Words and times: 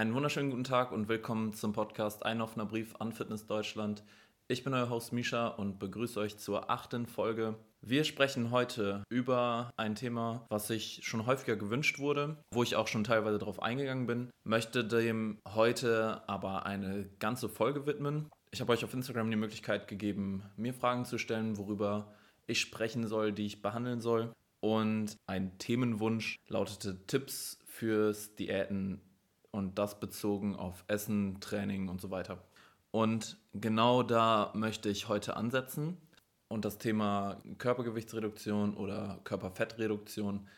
Einen 0.00 0.14
wunderschönen 0.14 0.48
guten 0.48 0.64
Tag 0.64 0.92
und 0.92 1.10
willkommen 1.10 1.52
zum 1.52 1.74
Podcast 1.74 2.24
Ein 2.24 2.40
offener 2.40 2.64
Brief 2.64 2.94
an 3.00 3.12
Fitness 3.12 3.46
Deutschland. 3.46 4.02
Ich 4.48 4.64
bin 4.64 4.72
euer 4.72 4.88
Host 4.88 5.12
Misha 5.12 5.48
und 5.48 5.78
begrüße 5.78 6.18
euch 6.18 6.38
zur 6.38 6.70
achten 6.70 7.04
Folge. 7.04 7.56
Wir 7.82 8.04
sprechen 8.04 8.50
heute 8.50 9.04
über 9.10 9.70
ein 9.76 9.96
Thema, 9.96 10.46
was 10.48 10.68
sich 10.68 11.00
schon 11.02 11.26
häufiger 11.26 11.56
gewünscht 11.56 11.98
wurde, 11.98 12.38
wo 12.50 12.62
ich 12.62 12.76
auch 12.76 12.88
schon 12.88 13.04
teilweise 13.04 13.36
darauf 13.36 13.60
eingegangen 13.60 14.06
bin, 14.06 14.30
möchte 14.42 14.86
dem 14.86 15.38
heute 15.46 16.26
aber 16.26 16.64
eine 16.64 17.04
ganze 17.18 17.50
Folge 17.50 17.84
widmen. 17.84 18.30
Ich 18.52 18.62
habe 18.62 18.72
euch 18.72 18.84
auf 18.84 18.94
Instagram 18.94 19.30
die 19.30 19.36
Möglichkeit 19.36 19.86
gegeben, 19.86 20.44
mir 20.56 20.72
Fragen 20.72 21.04
zu 21.04 21.18
stellen, 21.18 21.58
worüber 21.58 22.10
ich 22.46 22.58
sprechen 22.58 23.06
soll, 23.06 23.32
die 23.32 23.44
ich 23.44 23.60
behandeln 23.60 24.00
soll. 24.00 24.32
Und 24.60 25.18
ein 25.26 25.58
Themenwunsch 25.58 26.36
lautete 26.48 27.06
Tipps 27.06 27.58
fürs 27.66 28.34
Diäten 28.36 29.02
und 29.50 29.78
das 29.78 30.00
bezogen 30.00 30.56
auf 30.56 30.84
Essen, 30.86 31.40
Training 31.40 31.88
und 31.88 32.00
so 32.00 32.10
weiter. 32.10 32.42
Und 32.90 33.36
genau 33.52 34.02
da 34.02 34.50
möchte 34.54 34.88
ich 34.88 35.08
heute 35.08 35.36
ansetzen. 35.36 35.96
Und 36.48 36.64
das 36.64 36.78
Thema 36.78 37.40
Körpergewichtsreduktion 37.58 38.74
oder 38.74 39.20
Körperfettreduktion 39.24 40.48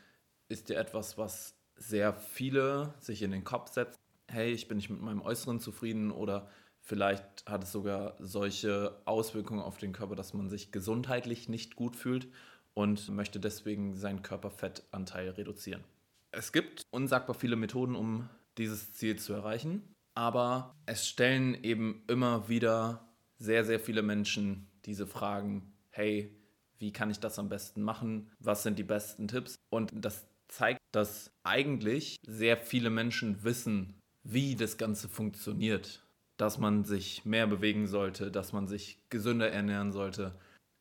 ist 0.48 0.70
ja 0.70 0.80
etwas, 0.80 1.18
was 1.18 1.54
sehr 1.76 2.14
viele 2.14 2.94
sich 2.98 3.22
in 3.22 3.30
den 3.30 3.44
Kopf 3.44 3.72
setzen. 3.72 3.98
Hey, 4.28 4.52
ich 4.52 4.68
bin 4.68 4.78
nicht 4.78 4.88
mit 4.88 5.02
meinem 5.02 5.20
Äußeren 5.20 5.60
zufrieden 5.60 6.10
oder 6.10 6.48
vielleicht 6.80 7.44
hat 7.46 7.64
es 7.64 7.72
sogar 7.72 8.16
solche 8.18 8.96
Auswirkungen 9.04 9.60
auf 9.60 9.76
den 9.76 9.92
Körper, 9.92 10.16
dass 10.16 10.32
man 10.32 10.48
sich 10.48 10.72
gesundheitlich 10.72 11.48
nicht 11.48 11.76
gut 11.76 11.96
fühlt 11.96 12.28
und 12.74 13.10
möchte 13.10 13.40
deswegen 13.40 13.94
seinen 13.96 14.22
Körperfettanteil 14.22 15.30
reduzieren. 15.30 15.84
Es 16.30 16.52
gibt 16.52 16.86
unsagbar 16.90 17.34
viele 17.34 17.56
Methoden, 17.56 17.94
um 17.94 18.30
dieses 18.58 18.92
Ziel 18.92 19.18
zu 19.18 19.32
erreichen. 19.32 19.94
Aber 20.14 20.76
es 20.86 21.08
stellen 21.08 21.54
eben 21.62 22.02
immer 22.06 22.48
wieder 22.48 23.08
sehr, 23.38 23.64
sehr 23.64 23.80
viele 23.80 24.02
Menschen 24.02 24.68
diese 24.84 25.06
Fragen, 25.06 25.72
hey, 25.90 26.36
wie 26.78 26.92
kann 26.92 27.10
ich 27.10 27.20
das 27.20 27.38
am 27.38 27.48
besten 27.48 27.82
machen? 27.82 28.30
Was 28.40 28.62
sind 28.62 28.78
die 28.78 28.84
besten 28.84 29.28
Tipps? 29.28 29.56
Und 29.70 29.92
das 29.94 30.26
zeigt, 30.48 30.80
dass 30.92 31.30
eigentlich 31.44 32.16
sehr 32.26 32.56
viele 32.56 32.90
Menschen 32.90 33.42
wissen, 33.44 33.94
wie 34.24 34.56
das 34.56 34.76
Ganze 34.78 35.08
funktioniert. 35.08 36.04
Dass 36.36 36.58
man 36.58 36.84
sich 36.84 37.24
mehr 37.24 37.46
bewegen 37.46 37.86
sollte, 37.86 38.30
dass 38.30 38.52
man 38.52 38.66
sich 38.66 38.98
gesünder 39.10 39.50
ernähren 39.50 39.92
sollte. 39.92 40.34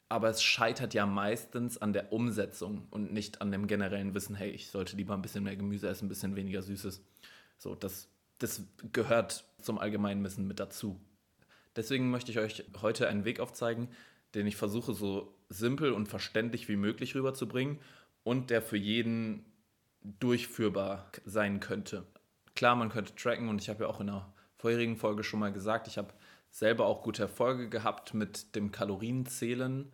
Aber 0.09 0.29
es 0.29 0.43
scheitert 0.43 0.93
ja 0.93 1.05
meistens 1.05 1.77
an 1.77 1.93
der 1.93 2.11
Umsetzung 2.11 2.87
und 2.89 3.13
nicht 3.13 3.41
an 3.41 3.51
dem 3.51 3.67
generellen 3.67 4.13
Wissen, 4.13 4.35
hey, 4.35 4.49
ich 4.49 4.67
sollte 4.67 4.97
lieber 4.97 5.13
ein 5.13 5.21
bisschen 5.21 5.43
mehr 5.43 5.55
Gemüse 5.55 5.87
essen, 5.87 6.05
ein 6.05 6.09
bisschen 6.09 6.35
weniger 6.35 6.61
Süßes. 6.61 7.01
So, 7.61 7.75
das, 7.75 8.09
das 8.39 8.63
gehört 8.91 9.45
zum 9.61 9.77
allgemeinen 9.77 10.23
Wissen 10.23 10.47
mit 10.47 10.59
dazu. 10.59 10.99
Deswegen 11.75 12.09
möchte 12.09 12.31
ich 12.31 12.39
euch 12.39 12.65
heute 12.81 13.07
einen 13.07 13.23
Weg 13.23 13.39
aufzeigen, 13.39 13.87
den 14.33 14.47
ich 14.47 14.55
versuche 14.55 14.93
so 14.93 15.37
simpel 15.47 15.91
und 15.91 16.07
verständlich 16.07 16.67
wie 16.69 16.75
möglich 16.75 17.13
rüberzubringen 17.13 17.79
und 18.23 18.49
der 18.49 18.63
für 18.63 18.77
jeden 18.77 19.45
durchführbar 20.01 21.11
sein 21.23 21.59
könnte. 21.59 22.03
Klar, 22.55 22.75
man 22.75 22.89
könnte 22.89 23.13
tracken 23.13 23.47
und 23.47 23.61
ich 23.61 23.69
habe 23.69 23.83
ja 23.83 23.89
auch 23.91 24.01
in 24.01 24.07
der 24.07 24.33
vorherigen 24.57 24.97
Folge 24.97 25.23
schon 25.23 25.39
mal 25.39 25.53
gesagt, 25.53 25.87
ich 25.87 25.99
habe 25.99 26.15
selber 26.49 26.87
auch 26.87 27.03
gute 27.03 27.21
Erfolge 27.21 27.69
gehabt 27.69 28.15
mit 28.15 28.55
dem 28.55 28.71
Kalorienzählen. 28.71 29.91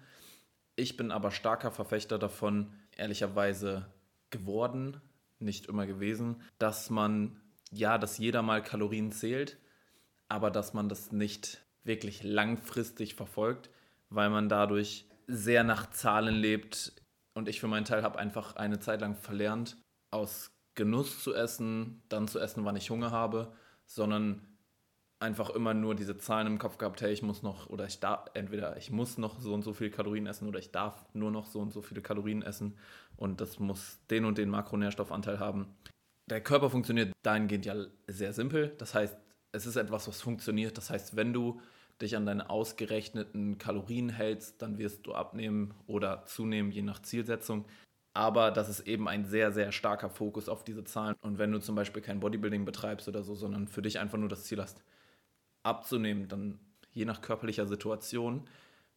Ich 0.77 0.95
bin 0.95 1.11
aber 1.11 1.31
starker 1.31 1.71
Verfechter 1.71 2.17
davon, 2.17 2.71
ehrlicherweise 2.95 3.91
geworden, 4.29 5.01
nicht 5.39 5.65
immer 5.65 5.85
gewesen, 5.85 6.41
dass 6.59 6.89
man 6.89 7.41
ja, 7.71 7.97
dass 7.97 8.17
jeder 8.17 8.41
mal 8.41 8.61
Kalorien 8.61 9.11
zählt, 9.11 9.57
aber 10.27 10.51
dass 10.51 10.73
man 10.73 10.89
das 10.89 11.11
nicht 11.11 11.65
wirklich 11.83 12.23
langfristig 12.23 13.15
verfolgt, 13.15 13.69
weil 14.09 14.29
man 14.29 14.49
dadurch 14.49 15.07
sehr 15.27 15.63
nach 15.63 15.89
Zahlen 15.89 16.35
lebt. 16.35 16.93
Und 17.33 17.49
ich 17.49 17.59
für 17.59 17.67
meinen 17.67 17.85
Teil 17.85 18.03
habe 18.03 18.19
einfach 18.19 18.55
eine 18.55 18.79
Zeit 18.79 19.01
lang 19.01 19.15
verlernt, 19.15 19.77
aus 20.11 20.51
Genuss 20.75 21.23
zu 21.23 21.33
essen, 21.33 22.03
dann 22.09 22.27
zu 22.27 22.39
essen, 22.39 22.65
wann 22.65 22.75
ich 22.75 22.89
Hunger 22.89 23.11
habe, 23.11 23.53
sondern 23.85 24.41
einfach 25.19 25.49
immer 25.49 25.73
nur 25.73 25.95
diese 25.95 26.17
Zahlen 26.17 26.47
im 26.47 26.59
Kopf 26.59 26.77
gehabt, 26.77 27.01
hey, 27.01 27.11
ich 27.11 27.23
muss 27.23 27.41
noch, 27.41 27.67
oder 27.67 27.85
ich 27.87 27.99
darf, 27.99 28.27
entweder 28.35 28.77
ich 28.77 28.91
muss 28.91 29.17
noch 29.17 29.39
so 29.39 29.53
und 29.53 29.63
so 29.63 29.73
viele 29.73 29.89
Kalorien 29.89 30.27
essen 30.27 30.47
oder 30.47 30.59
ich 30.59 30.71
darf 30.71 31.05
nur 31.13 31.31
noch 31.31 31.47
so 31.47 31.59
und 31.59 31.73
so 31.73 31.81
viele 31.81 32.01
Kalorien 32.01 32.43
essen 32.43 32.77
und 33.15 33.41
das 33.41 33.57
muss 33.57 33.99
den 34.11 34.25
und 34.25 34.37
den 34.37 34.49
Makronährstoffanteil 34.49 35.39
haben 35.39 35.75
der 36.29 36.41
Körper 36.41 36.69
funktioniert 36.69 37.13
dahingehend 37.23 37.65
ja 37.65 37.75
sehr 38.07 38.33
simpel. 38.33 38.75
Das 38.77 38.93
heißt, 38.93 39.17
es 39.53 39.65
ist 39.65 39.75
etwas, 39.75 40.07
was 40.07 40.21
funktioniert. 40.21 40.77
Das 40.77 40.89
heißt, 40.89 41.15
wenn 41.15 41.33
du 41.33 41.61
dich 42.01 42.15
an 42.15 42.25
deine 42.25 42.49
ausgerechneten 42.49 43.57
Kalorien 43.57 44.09
hältst, 44.09 44.61
dann 44.61 44.77
wirst 44.77 45.07
du 45.07 45.13
abnehmen 45.13 45.73
oder 45.87 46.25
zunehmen, 46.25 46.71
je 46.71 46.83
nach 46.83 47.01
Zielsetzung. 47.01 47.65
Aber 48.13 48.51
das 48.51 48.69
ist 48.69 48.81
eben 48.81 49.07
ein 49.07 49.25
sehr, 49.25 49.51
sehr 49.51 49.71
starker 49.71 50.09
Fokus 50.09 50.49
auf 50.49 50.63
diese 50.63 50.83
Zahlen. 50.83 51.15
Und 51.21 51.37
wenn 51.37 51.51
du 51.51 51.59
zum 51.59 51.75
Beispiel 51.75 52.01
kein 52.01 52.19
Bodybuilding 52.19 52.65
betreibst 52.65 53.07
oder 53.07 53.23
so, 53.23 53.35
sondern 53.35 53.67
für 53.67 53.81
dich 53.81 53.99
einfach 53.99 54.17
nur 54.17 54.29
das 54.29 54.43
Ziel 54.43 54.61
hast, 54.61 54.83
abzunehmen, 55.63 56.27
dann 56.27 56.59
je 56.91 57.05
nach 57.05 57.21
körperlicher 57.21 57.67
Situation, 57.67 58.47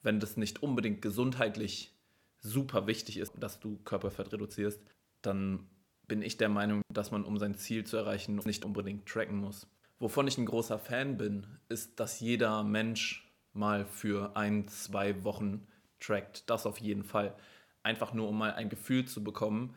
wenn 0.02 0.20
das 0.20 0.36
nicht 0.36 0.62
unbedingt 0.62 1.02
gesundheitlich 1.02 1.94
super 2.38 2.86
wichtig 2.86 3.18
ist, 3.18 3.34
dass 3.38 3.60
du 3.60 3.78
Körperfett 3.84 4.32
reduzierst, 4.32 4.82
dann 5.22 5.68
bin 6.10 6.22
ich 6.22 6.36
der 6.36 6.48
Meinung, 6.48 6.82
dass 6.92 7.12
man, 7.12 7.22
um 7.22 7.38
sein 7.38 7.54
Ziel 7.54 7.84
zu 7.84 7.96
erreichen, 7.96 8.34
nicht 8.44 8.64
unbedingt 8.64 9.06
tracken 9.06 9.36
muss. 9.36 9.68
Wovon 10.00 10.26
ich 10.26 10.38
ein 10.38 10.44
großer 10.44 10.80
Fan 10.80 11.16
bin, 11.16 11.46
ist, 11.68 12.00
dass 12.00 12.18
jeder 12.18 12.64
Mensch 12.64 13.32
mal 13.52 13.86
für 13.86 14.36
ein, 14.36 14.66
zwei 14.66 15.22
Wochen 15.22 15.68
trackt. 16.00 16.50
Das 16.50 16.66
auf 16.66 16.78
jeden 16.78 17.04
Fall. 17.04 17.36
Einfach 17.84 18.12
nur, 18.12 18.28
um 18.28 18.36
mal 18.36 18.54
ein 18.54 18.68
Gefühl 18.68 19.04
zu 19.04 19.22
bekommen 19.22 19.76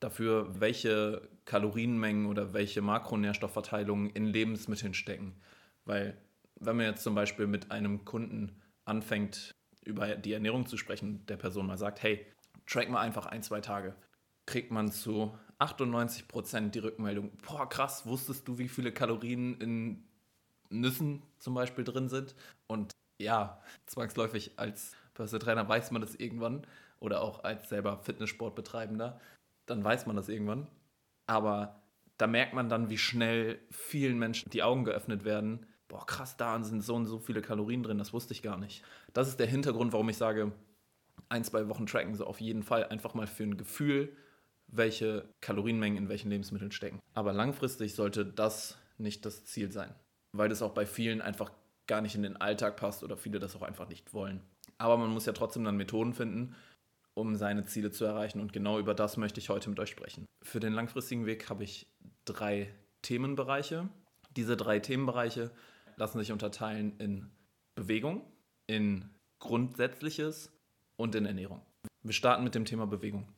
dafür, 0.00 0.58
welche 0.58 1.28
Kalorienmengen 1.44 2.24
oder 2.24 2.54
welche 2.54 2.80
Makronährstoffverteilungen 2.80 4.08
in 4.08 4.24
Lebensmitteln 4.24 4.94
stecken. 4.94 5.34
Weil, 5.84 6.16
wenn 6.60 6.76
man 6.76 6.86
jetzt 6.86 7.02
zum 7.02 7.14
Beispiel 7.14 7.46
mit 7.46 7.70
einem 7.70 8.06
Kunden 8.06 8.62
anfängt, 8.86 9.54
über 9.84 10.16
die 10.16 10.32
Ernährung 10.32 10.64
zu 10.64 10.78
sprechen, 10.78 11.26
der 11.26 11.36
Person 11.36 11.66
mal 11.66 11.76
sagt, 11.76 12.02
hey, 12.02 12.24
track 12.64 12.88
mal 12.88 13.02
einfach 13.02 13.26
ein, 13.26 13.42
zwei 13.42 13.60
Tage, 13.60 13.94
kriegt 14.46 14.70
man 14.70 14.90
zu 14.90 15.36
98 15.58 16.28
Prozent 16.28 16.74
die 16.74 16.80
Rückmeldung, 16.80 17.30
boah 17.46 17.68
krass, 17.68 18.06
wusstest 18.06 18.46
du, 18.48 18.58
wie 18.58 18.68
viele 18.68 18.92
Kalorien 18.92 19.60
in 19.60 20.04
Nüssen 20.70 21.22
zum 21.38 21.54
Beispiel 21.54 21.84
drin 21.84 22.08
sind? 22.08 22.34
Und 22.66 22.92
ja, 23.20 23.60
zwangsläufig 23.86 24.52
als 24.56 24.92
Personal 25.14 25.44
Trainer 25.44 25.68
weiß 25.68 25.90
man 25.90 26.02
das 26.02 26.14
irgendwann 26.14 26.66
oder 26.98 27.20
auch 27.22 27.44
als 27.44 27.68
selber 27.68 27.98
Fitnesssportbetreibender, 27.98 29.20
dann 29.66 29.84
weiß 29.84 30.06
man 30.06 30.16
das 30.16 30.28
irgendwann. 30.28 30.66
Aber 31.26 31.82
da 32.18 32.26
merkt 32.26 32.54
man 32.54 32.68
dann, 32.68 32.90
wie 32.90 32.98
schnell 32.98 33.60
vielen 33.70 34.18
Menschen 34.18 34.50
die 34.50 34.62
Augen 34.62 34.84
geöffnet 34.84 35.24
werden. 35.24 35.66
Boah, 35.88 36.06
krass, 36.06 36.36
da 36.36 36.62
sind 36.62 36.82
so 36.82 36.94
und 36.94 37.06
so 37.06 37.18
viele 37.18 37.42
Kalorien 37.42 37.82
drin, 37.82 37.98
das 37.98 38.12
wusste 38.12 38.32
ich 38.32 38.42
gar 38.42 38.58
nicht. 38.58 38.84
Das 39.12 39.28
ist 39.28 39.38
der 39.38 39.46
Hintergrund, 39.46 39.92
warum 39.92 40.08
ich 40.08 40.16
sage, 40.16 40.52
ein, 41.28 41.44
zwei 41.44 41.68
Wochen 41.68 41.86
tracken, 41.86 42.14
so 42.14 42.26
auf 42.26 42.40
jeden 42.40 42.62
Fall 42.62 42.84
einfach 42.86 43.14
mal 43.14 43.26
für 43.26 43.44
ein 43.44 43.56
Gefühl 43.56 44.16
welche 44.76 45.28
Kalorienmengen 45.40 45.98
in 45.98 46.08
welchen 46.08 46.30
Lebensmitteln 46.30 46.72
stecken. 46.72 47.00
Aber 47.14 47.32
langfristig 47.32 47.94
sollte 47.94 48.24
das 48.26 48.78
nicht 48.98 49.24
das 49.24 49.44
Ziel 49.44 49.70
sein, 49.72 49.94
weil 50.32 50.48
das 50.48 50.62
auch 50.62 50.74
bei 50.74 50.86
vielen 50.86 51.20
einfach 51.20 51.50
gar 51.86 52.00
nicht 52.00 52.14
in 52.14 52.22
den 52.22 52.36
Alltag 52.36 52.76
passt 52.76 53.02
oder 53.04 53.16
viele 53.16 53.38
das 53.38 53.54
auch 53.56 53.62
einfach 53.62 53.88
nicht 53.88 54.14
wollen. 54.14 54.40
Aber 54.78 54.96
man 54.96 55.10
muss 55.10 55.26
ja 55.26 55.32
trotzdem 55.32 55.64
dann 55.64 55.76
Methoden 55.76 56.14
finden, 56.14 56.54
um 57.14 57.36
seine 57.36 57.64
Ziele 57.64 57.90
zu 57.90 58.04
erreichen. 58.04 58.40
Und 58.40 58.52
genau 58.52 58.78
über 58.78 58.94
das 58.94 59.16
möchte 59.16 59.40
ich 59.40 59.48
heute 59.48 59.70
mit 59.70 59.78
euch 59.78 59.90
sprechen. 59.90 60.26
Für 60.42 60.60
den 60.60 60.72
langfristigen 60.72 61.26
Weg 61.26 61.48
habe 61.48 61.64
ich 61.64 61.86
drei 62.24 62.72
Themenbereiche. 63.02 63.88
Diese 64.36 64.56
drei 64.56 64.80
Themenbereiche 64.80 65.50
lassen 65.96 66.18
sich 66.18 66.32
unterteilen 66.32 66.98
in 66.98 67.30
Bewegung, 67.76 68.22
in 68.66 69.10
Grundsätzliches 69.38 70.50
und 70.96 71.14
in 71.14 71.26
Ernährung. 71.26 71.60
Wir 72.02 72.14
starten 72.14 72.44
mit 72.44 72.54
dem 72.54 72.64
Thema 72.64 72.86
Bewegung. 72.86 73.28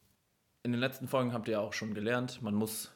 In 0.67 0.73
den 0.73 0.81
letzten 0.81 1.07
Folgen 1.07 1.33
habt 1.33 1.47
ihr 1.47 1.61
auch 1.61 1.73
schon 1.73 1.95
gelernt, 1.95 2.43
man 2.43 2.57
muss, 2.57 2.91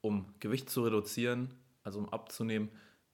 um 0.00 0.32
Gewicht 0.40 0.70
zu 0.70 0.84
reduzieren, 0.84 1.52
also 1.82 1.98
um 1.98 2.08
abzunehmen, 2.08 2.70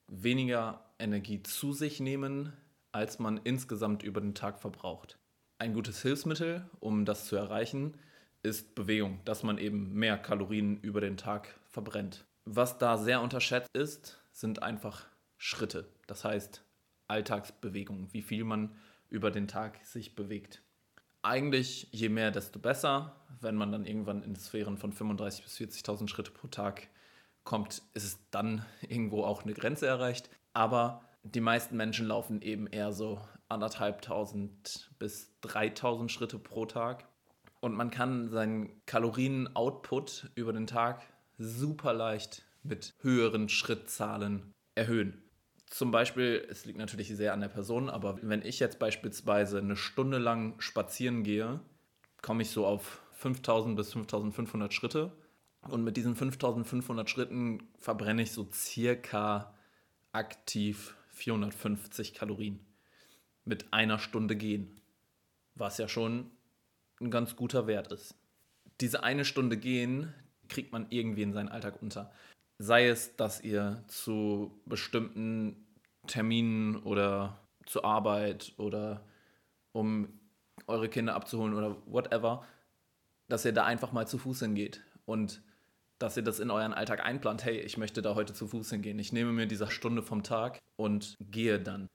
weniger 0.07 0.85
Energie 0.97 1.43
zu 1.43 1.73
sich 1.73 1.99
nehmen, 1.99 2.53
als 2.93 3.19
man 3.19 3.41
insgesamt 3.43 4.01
über 4.01 4.21
den 4.21 4.33
Tag 4.33 4.61
verbraucht. 4.61 5.19
Ein 5.57 5.73
gutes 5.73 6.01
Hilfsmittel, 6.03 6.69
um 6.79 7.03
das 7.03 7.25
zu 7.25 7.35
erreichen, 7.35 7.95
ist 8.43 8.75
Bewegung, 8.75 9.19
dass 9.25 9.43
man 9.43 9.57
eben 9.57 9.91
mehr 9.91 10.17
Kalorien 10.17 10.79
über 10.79 11.01
den 11.01 11.17
Tag 11.17 11.59
verbrennt. 11.65 12.23
Was 12.45 12.77
da 12.77 12.97
sehr 12.97 13.19
unterschätzt 13.19 13.75
ist, 13.75 14.21
sind 14.31 14.63
einfach 14.63 15.05
Schritte. 15.35 15.85
Das 16.07 16.23
heißt 16.23 16.63
Alltagsbewegung, 17.09 18.07
wie 18.13 18.21
viel 18.21 18.45
man 18.45 18.73
über 19.09 19.31
den 19.31 19.49
Tag 19.49 19.83
sich 19.83 20.15
bewegt 20.15 20.63
eigentlich 21.23 21.87
je 21.91 22.09
mehr, 22.09 22.31
desto 22.31 22.59
besser. 22.59 23.15
Wenn 23.39 23.55
man 23.55 23.71
dann 23.71 23.85
irgendwann 23.85 24.23
in 24.23 24.35
Sphären 24.35 24.77
von 24.77 24.93
35.000 24.93 25.43
bis 25.43 25.57
40.000 25.57 26.07
Schritte 26.07 26.31
pro 26.31 26.47
Tag 26.47 26.89
kommt, 27.43 27.81
ist 27.93 28.03
es 28.03 28.19
dann 28.31 28.65
irgendwo 28.81 29.23
auch 29.23 29.43
eine 29.43 29.53
Grenze 29.53 29.87
erreicht. 29.87 30.29
Aber 30.53 31.01
die 31.23 31.41
meisten 31.41 31.77
Menschen 31.77 32.07
laufen 32.07 32.41
eben 32.41 32.67
eher 32.67 32.91
so 32.93 33.21
anderthalbtausend 33.49 34.91
bis 34.97 35.31
3000 35.41 36.11
Schritte 36.11 36.39
pro 36.39 36.65
Tag. 36.65 37.07
Und 37.59 37.75
man 37.75 37.91
kann 37.91 38.29
seinen 38.29 38.81
Kalorien-Output 38.87 40.31
über 40.35 40.51
den 40.51 40.65
Tag 40.65 41.03
super 41.37 41.93
leicht 41.93 42.43
mit 42.63 42.93
höheren 43.01 43.49
Schrittzahlen 43.49 44.53
erhöhen. 44.75 45.21
Zum 45.71 45.89
Beispiel, 45.89 46.45
es 46.49 46.65
liegt 46.65 46.77
natürlich 46.77 47.07
sehr 47.07 47.31
an 47.31 47.39
der 47.39 47.47
Person, 47.47 47.89
aber 47.89 48.19
wenn 48.21 48.41
ich 48.41 48.59
jetzt 48.59 48.77
beispielsweise 48.77 49.59
eine 49.59 49.77
Stunde 49.77 50.17
lang 50.17 50.59
spazieren 50.59 51.23
gehe, 51.23 51.61
komme 52.21 52.41
ich 52.41 52.49
so 52.49 52.65
auf 52.65 53.01
5000 53.13 53.77
bis 53.77 53.93
5500 53.93 54.73
Schritte. 54.73 55.13
Und 55.69 55.85
mit 55.85 55.95
diesen 55.95 56.17
5500 56.17 57.09
Schritten 57.09 57.69
verbrenne 57.79 58.23
ich 58.23 58.33
so 58.33 58.49
circa 58.51 59.53
aktiv 60.11 60.93
450 61.13 62.15
Kalorien 62.15 62.59
mit 63.45 63.71
einer 63.71 63.97
Stunde 63.97 64.35
gehen, 64.35 64.81
was 65.55 65.77
ja 65.77 65.87
schon 65.87 66.31
ein 66.99 67.11
ganz 67.11 67.37
guter 67.37 67.65
Wert 67.65 67.93
ist. 67.93 68.15
Diese 68.81 69.03
eine 69.03 69.23
Stunde 69.23 69.55
gehen 69.55 70.13
kriegt 70.49 70.73
man 70.73 70.87
irgendwie 70.89 71.21
in 71.21 71.31
seinen 71.31 71.47
Alltag 71.47 71.81
unter. 71.81 72.11
Sei 72.61 72.87
es, 72.87 73.15
dass 73.15 73.41
ihr 73.41 73.83
zu 73.87 74.51
bestimmten 74.67 75.65
Terminen 76.05 76.75
oder 76.83 77.39
zur 77.65 77.83
Arbeit 77.85 78.53
oder 78.57 79.03
um 79.71 80.19
eure 80.67 80.87
Kinder 80.87 81.15
abzuholen 81.15 81.55
oder 81.55 81.75
whatever, 81.87 82.45
dass 83.29 83.45
ihr 83.45 83.51
da 83.51 83.65
einfach 83.65 83.93
mal 83.93 84.07
zu 84.07 84.19
Fuß 84.19 84.41
hingeht 84.41 84.83
und 85.05 85.41
dass 85.97 86.15
ihr 86.17 86.21
das 86.21 86.39
in 86.39 86.51
euren 86.51 86.75
Alltag 86.75 87.03
einplant. 87.03 87.43
Hey, 87.43 87.57
ich 87.57 87.79
möchte 87.79 88.03
da 88.03 88.13
heute 88.13 88.33
zu 88.33 88.47
Fuß 88.47 88.69
hingehen. 88.69 88.99
Ich 88.99 89.11
nehme 89.11 89.31
mir 89.31 89.47
diese 89.47 89.71
Stunde 89.71 90.03
vom 90.03 90.21
Tag 90.21 90.59
und 90.75 91.15
gehe 91.19 91.59
dann. 91.59 91.87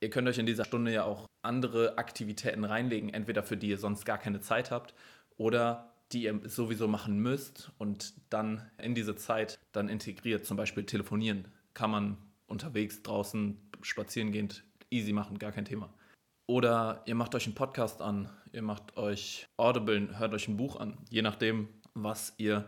Ihr 0.00 0.10
könnt 0.10 0.28
euch 0.28 0.38
in 0.38 0.46
dieser 0.46 0.64
Stunde 0.64 0.92
ja 0.92 1.02
auch 1.02 1.26
andere 1.42 1.98
Aktivitäten 1.98 2.62
reinlegen, 2.62 3.08
entweder 3.12 3.42
für 3.42 3.56
die 3.56 3.70
ihr 3.70 3.78
sonst 3.78 4.04
gar 4.04 4.18
keine 4.18 4.38
Zeit 4.38 4.70
habt 4.70 4.94
oder 5.38 5.93
die 6.12 6.24
ihr 6.24 6.40
sowieso 6.44 6.88
machen 6.88 7.18
müsst 7.18 7.72
und 7.78 8.14
dann 8.30 8.70
in 8.78 8.94
diese 8.94 9.16
Zeit 9.16 9.58
dann 9.72 9.88
integriert, 9.88 10.46
zum 10.46 10.56
Beispiel 10.56 10.84
telefonieren, 10.84 11.48
kann 11.72 11.90
man 11.90 12.16
unterwegs 12.46 13.02
draußen 13.02 13.58
spazieren 13.82 14.32
gehend 14.32 14.64
easy 14.90 15.12
machen, 15.12 15.38
gar 15.38 15.52
kein 15.52 15.64
Thema. 15.64 15.92
Oder 16.46 17.02
ihr 17.06 17.14
macht 17.14 17.34
euch 17.34 17.46
einen 17.46 17.54
Podcast 17.54 18.02
an, 18.02 18.28
ihr 18.52 18.62
macht 18.62 18.96
euch 18.96 19.46
Audible, 19.56 20.18
hört 20.18 20.34
euch 20.34 20.46
ein 20.46 20.56
Buch 20.56 20.76
an, 20.76 20.98
je 21.10 21.22
nachdem, 21.22 21.68
was 21.94 22.34
ihr 22.36 22.66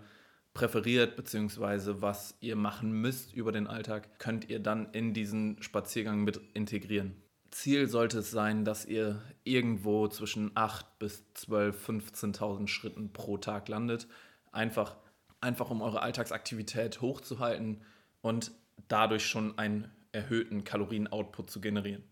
präferiert, 0.54 1.16
beziehungsweise 1.16 2.00
was 2.00 2.36
ihr 2.40 2.56
machen 2.56 2.90
müsst 2.90 3.34
über 3.34 3.52
den 3.52 3.66
Alltag, 3.66 4.18
könnt 4.18 4.48
ihr 4.48 4.58
dann 4.58 4.90
in 4.92 5.12
diesen 5.12 5.62
Spaziergang 5.62 6.24
mit 6.24 6.40
integrieren. 6.54 7.14
Ziel 7.50 7.88
sollte 7.88 8.19
es 8.19 8.31
sein, 8.31 8.64
dass 8.64 8.84
ihr 8.84 9.22
irgendwo 9.44 10.08
zwischen 10.08 10.50
8 10.54 10.98
bis 10.98 11.25
12, 11.34 11.88
15.000 11.88 12.69
Schritten 12.69 13.12
pro 13.12 13.38
Tag 13.38 13.69
landet. 13.69 14.06
Einfach, 14.52 14.96
einfach 15.40 15.70
um 15.70 15.82
eure 15.82 16.02
Alltagsaktivität 16.02 17.00
hochzuhalten 17.00 17.82
und 18.20 18.52
dadurch 18.88 19.26
schon 19.26 19.58
einen 19.58 19.90
erhöhten 20.12 20.64
Kalorien-Output 20.64 21.50
zu 21.50 21.60
generieren. 21.60 22.04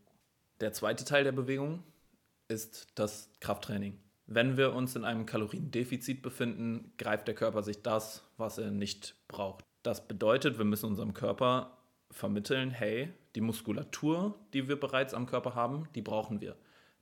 Der 0.61 0.73
zweite 0.73 1.05
Teil 1.05 1.25
der 1.25 1.33
Bewegung 1.33 1.83
ist 2.49 2.89
das 2.95 3.31
Krafttraining. 3.41 3.99
Wenn 4.27 4.57
wir 4.57 4.73
uns 4.73 4.97
in 4.97 5.05
einem 5.05 5.27
Kaloriendefizit 5.27 6.23
befinden, 6.23 6.93
greift 6.97 7.29
der 7.29 7.35
Körper 7.35 7.63
sich 7.63 7.83
das, 7.83 8.23
was 8.37 8.59
er 8.59 8.71
nicht 8.71 9.17
braucht. 9.29 9.65
Das 9.83 10.09
bedeutet, 10.09 10.57
wir 10.57 10.65
müssen 10.65 10.87
unserem 10.87 11.13
Körper 11.13 11.77
vermitteln, 12.15 12.71
hey, 12.71 13.13
die 13.35 13.41
Muskulatur, 13.41 14.39
die 14.53 14.69
wir 14.69 14.79
bereits 14.79 15.15
am 15.15 15.27
Körper 15.27 15.55
haben, 15.55 15.89
die 15.95 16.03
brauchen 16.03 16.41
wir. 16.41 16.57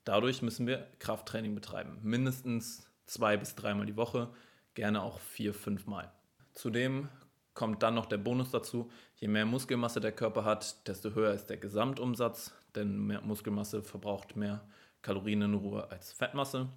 Dadurch 0.05 0.43
müssen 0.43 0.67
wir 0.67 0.89
Krafttraining 0.99 1.55
betreiben. 1.55 1.99
Mindestens 2.03 2.91
zwei 3.07 3.37
bis 3.37 3.55
dreimal 3.55 3.87
die 3.87 3.97
Woche, 3.97 4.31
gerne 4.75 5.03
auch 5.03 5.21
vier, 5.21 5.55
fünfmal. 5.55 6.11
Zudem 6.53 7.09
kommt 7.55 7.83
dann 7.83 7.95
noch 7.95 8.07
der 8.07 8.17
Bonus 8.17 8.51
dazu, 8.51 8.91
je 9.17 9.29
mehr 9.29 9.45
Muskelmasse 9.45 10.01
der 10.01 10.13
Körper 10.13 10.45
hat, 10.45 10.89
desto 10.89 11.15
höher 11.15 11.35
ist 11.35 11.47
der 11.47 11.59
Gesamtumsatz, 11.59 12.55
denn 12.75 13.07
mehr 13.07 13.21
Muskelmasse 13.21 13.83
verbraucht 13.83 14.37
mehr 14.37 14.67
Kalorien 15.03 15.43
in 15.43 15.55
Ruhe 15.55 15.91
als 15.91 16.13
Fettmasse 16.13 16.69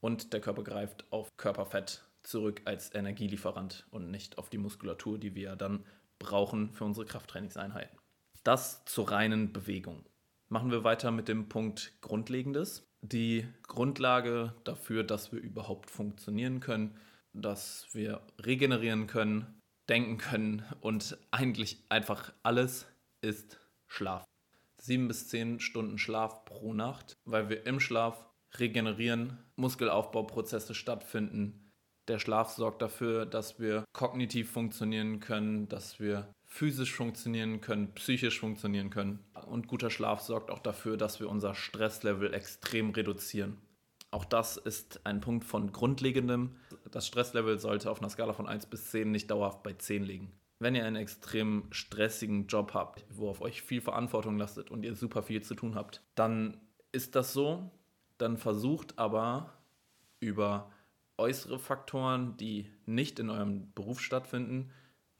und 0.00 0.32
der 0.32 0.40
Körper 0.40 0.62
greift 0.62 1.04
auf 1.10 1.28
Körperfett 1.36 2.04
zurück 2.22 2.62
als 2.64 2.94
Energielieferant 2.94 3.86
und 3.90 4.10
nicht 4.10 4.38
auf 4.38 4.50
die 4.50 4.58
Muskulatur, 4.58 5.18
die 5.18 5.34
wir 5.34 5.56
dann 5.56 5.84
brauchen 6.20 6.72
für 6.72 6.84
unsere 6.84 7.06
Krafttrainingseinheiten. 7.06 7.98
Das 8.44 8.84
zur 8.84 9.10
reinen 9.10 9.52
Bewegung. 9.52 10.04
Machen 10.48 10.70
wir 10.70 10.84
weiter 10.84 11.10
mit 11.10 11.26
dem 11.26 11.48
Punkt 11.48 11.92
Grundlegendes. 12.00 12.88
Die 13.02 13.46
Grundlage 13.66 14.54
dafür, 14.62 15.02
dass 15.02 15.32
wir 15.32 15.40
überhaupt 15.40 15.90
funktionieren 15.90 16.60
können, 16.60 16.96
dass 17.32 17.88
wir 17.92 18.20
regenerieren 18.44 19.06
können, 19.06 19.60
denken 19.88 20.18
können 20.18 20.64
und 20.80 21.18
eigentlich 21.30 21.84
einfach 21.88 22.32
alles 22.42 22.86
ist 23.20 23.58
Schlaf. 23.86 24.24
Sieben 24.78 25.08
bis 25.08 25.28
zehn 25.28 25.60
Stunden 25.60 25.98
Schlaf 25.98 26.44
pro 26.44 26.72
Nacht, 26.72 27.16
weil 27.24 27.48
wir 27.48 27.66
im 27.66 27.80
Schlaf 27.80 28.24
regenerieren, 28.58 29.38
Muskelaufbauprozesse 29.56 30.74
stattfinden. 30.74 31.59
Der 32.10 32.18
Schlaf 32.18 32.50
sorgt 32.50 32.82
dafür, 32.82 33.24
dass 33.24 33.60
wir 33.60 33.84
kognitiv 33.92 34.50
funktionieren 34.50 35.20
können, 35.20 35.68
dass 35.68 36.00
wir 36.00 36.34
physisch 36.44 36.92
funktionieren 36.92 37.60
können, 37.60 37.94
psychisch 37.94 38.40
funktionieren 38.40 38.90
können. 38.90 39.20
Und 39.46 39.68
guter 39.68 39.90
Schlaf 39.90 40.20
sorgt 40.20 40.50
auch 40.50 40.58
dafür, 40.58 40.96
dass 40.96 41.20
wir 41.20 41.28
unser 41.28 41.54
Stresslevel 41.54 42.34
extrem 42.34 42.90
reduzieren. 42.90 43.58
Auch 44.10 44.24
das 44.24 44.56
ist 44.56 45.06
ein 45.06 45.20
Punkt 45.20 45.44
von 45.44 45.70
grundlegendem. 45.70 46.56
Das 46.90 47.06
Stresslevel 47.06 47.60
sollte 47.60 47.88
auf 47.88 48.00
einer 48.00 48.10
Skala 48.10 48.32
von 48.32 48.48
1 48.48 48.66
bis 48.66 48.90
10 48.90 49.12
nicht 49.12 49.30
dauerhaft 49.30 49.62
bei 49.62 49.74
10 49.74 50.02
liegen. 50.02 50.32
Wenn 50.58 50.74
ihr 50.74 50.84
einen 50.86 50.96
extrem 50.96 51.68
stressigen 51.70 52.48
Job 52.48 52.74
habt, 52.74 53.06
wo 53.08 53.30
auf 53.30 53.40
euch 53.40 53.62
viel 53.62 53.80
Verantwortung 53.80 54.36
lastet 54.36 54.72
und 54.72 54.82
ihr 54.82 54.96
super 54.96 55.22
viel 55.22 55.42
zu 55.42 55.54
tun 55.54 55.76
habt, 55.76 56.02
dann 56.16 56.60
ist 56.90 57.14
das 57.14 57.32
so, 57.32 57.70
dann 58.18 58.36
versucht 58.36 58.98
aber 58.98 59.52
über 60.18 60.72
äußere 61.20 61.58
Faktoren, 61.58 62.36
die 62.38 62.66
nicht 62.86 63.18
in 63.20 63.30
eurem 63.30 63.72
Beruf 63.74 64.00
stattfinden, 64.00 64.72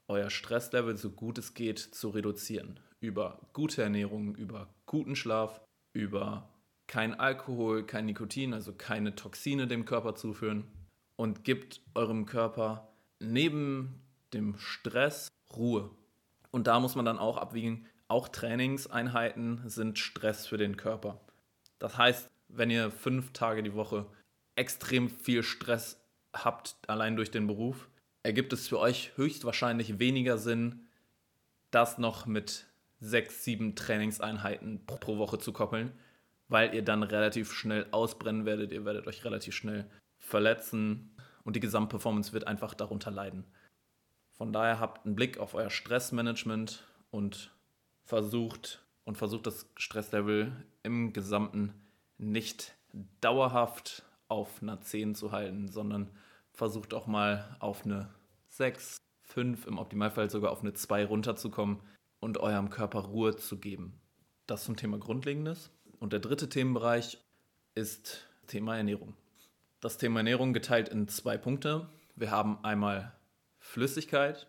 euer 0.07 0.29
Stresslevel 0.29 0.97
so 0.97 1.11
gut 1.11 1.37
es 1.37 1.53
geht 1.53 1.79
zu 1.79 2.09
reduzieren. 2.09 2.79
Über 2.99 3.39
gute 3.53 3.83
Ernährung, 3.83 4.35
über 4.35 4.67
guten 4.85 5.15
Schlaf, 5.15 5.61
über 5.93 6.49
kein 6.87 7.17
Alkohol, 7.17 7.85
kein 7.85 8.07
Nikotin, 8.07 8.53
also 8.53 8.73
keine 8.73 9.15
Toxine 9.15 9.67
dem 9.67 9.85
Körper 9.85 10.15
zuführen 10.15 10.65
und 11.15 11.43
gibt 11.43 11.81
eurem 11.93 12.25
Körper 12.25 12.89
neben 13.19 14.01
dem 14.33 14.57
Stress 14.57 15.29
Ruhe. 15.55 15.91
Und 16.49 16.67
da 16.67 16.79
muss 16.79 16.95
man 16.95 17.05
dann 17.05 17.19
auch 17.19 17.37
abwiegen, 17.37 17.85
auch 18.07 18.27
Trainingseinheiten 18.27 19.61
sind 19.69 19.99
Stress 19.99 20.47
für 20.47 20.57
den 20.57 20.75
Körper. 20.75 21.21
Das 21.79 21.97
heißt, 21.97 22.29
wenn 22.49 22.69
ihr 22.69 22.91
fünf 22.91 23.31
Tage 23.31 23.63
die 23.63 23.73
Woche 23.75 24.07
extrem 24.61 25.09
viel 25.09 25.41
Stress 25.41 25.99
habt, 26.33 26.75
allein 26.87 27.15
durch 27.15 27.31
den 27.31 27.47
Beruf, 27.47 27.89
ergibt 28.21 28.53
es 28.53 28.67
für 28.67 28.79
euch 28.79 29.11
höchstwahrscheinlich 29.15 29.97
weniger 29.97 30.37
Sinn, 30.37 30.87
das 31.71 31.97
noch 31.97 32.27
mit 32.27 32.67
sechs, 32.99 33.43
sieben 33.43 33.75
Trainingseinheiten 33.75 34.85
pro 34.85 35.17
Woche 35.17 35.39
zu 35.39 35.51
koppeln, 35.51 35.91
weil 36.47 36.75
ihr 36.75 36.83
dann 36.83 37.01
relativ 37.01 37.51
schnell 37.51 37.87
ausbrennen 37.89 38.45
werdet, 38.45 38.71
ihr 38.71 38.85
werdet 38.85 39.07
euch 39.07 39.25
relativ 39.25 39.55
schnell 39.55 39.89
verletzen 40.19 41.15
und 41.43 41.55
die 41.55 41.59
Gesamtperformance 41.59 42.31
wird 42.31 42.45
einfach 42.45 42.75
darunter 42.75 43.09
leiden. 43.09 43.45
Von 44.29 44.53
daher 44.53 44.79
habt 44.79 45.05
einen 45.05 45.15
Blick 45.15 45.39
auf 45.39 45.55
euer 45.55 45.71
Stressmanagement 45.71 46.83
und 47.09 47.51
versucht 48.03 48.83
und 49.05 49.17
versucht 49.17 49.47
das 49.47 49.65
Stresslevel 49.75 50.51
im 50.83 51.13
Gesamten 51.13 51.73
nicht 52.19 52.75
dauerhaft 53.21 54.03
auf 54.31 54.61
einer 54.61 54.79
10 54.79 55.13
zu 55.13 55.31
halten, 55.31 55.67
sondern 55.67 56.09
versucht 56.53 56.93
auch 56.93 57.05
mal 57.05 57.55
auf 57.59 57.85
eine 57.85 58.09
6, 58.47 58.97
5, 59.23 59.67
im 59.67 59.77
Optimalfall 59.77 60.29
sogar 60.29 60.51
auf 60.51 60.61
eine 60.61 60.73
2 60.73 61.05
runterzukommen 61.05 61.81
und 62.21 62.37
eurem 62.37 62.69
Körper 62.69 62.99
Ruhe 62.99 63.35
zu 63.35 63.59
geben. 63.59 63.99
Das 64.47 64.63
zum 64.63 64.77
Thema 64.77 64.97
Grundlegendes. 64.97 65.69
Und 65.99 66.13
der 66.13 66.19
dritte 66.19 66.49
Themenbereich 66.49 67.19
ist 67.75 68.27
Thema 68.47 68.77
Ernährung. 68.77 69.15
Das 69.81 69.97
Thema 69.97 70.19
Ernährung 70.19 70.53
geteilt 70.53 70.89
in 70.89 71.07
zwei 71.07 71.37
Punkte. 71.37 71.89
Wir 72.15 72.31
haben 72.31 72.63
einmal 72.63 73.13
Flüssigkeit 73.59 74.47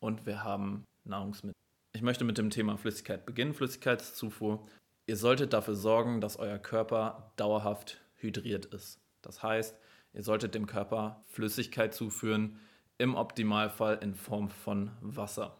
und 0.00 0.26
wir 0.26 0.44
haben 0.44 0.84
Nahrungsmittel. 1.04 1.54
Ich 1.94 2.02
möchte 2.02 2.24
mit 2.24 2.38
dem 2.38 2.50
Thema 2.50 2.76
Flüssigkeit 2.76 3.26
beginnen, 3.26 3.54
Flüssigkeitszufuhr. 3.54 4.66
Ihr 5.06 5.16
solltet 5.16 5.52
dafür 5.52 5.74
sorgen, 5.74 6.20
dass 6.20 6.38
euer 6.38 6.58
Körper 6.58 7.32
dauerhaft 7.36 8.00
hydriert 8.16 8.66
ist. 8.66 8.98
Das 9.26 9.42
heißt, 9.42 9.76
ihr 10.12 10.22
solltet 10.22 10.54
dem 10.54 10.66
Körper 10.66 11.22
Flüssigkeit 11.26 11.92
zuführen, 11.92 12.60
im 12.98 13.14
Optimalfall 13.14 13.98
in 14.02 14.14
Form 14.14 14.48
von 14.48 14.90
Wasser. 15.00 15.58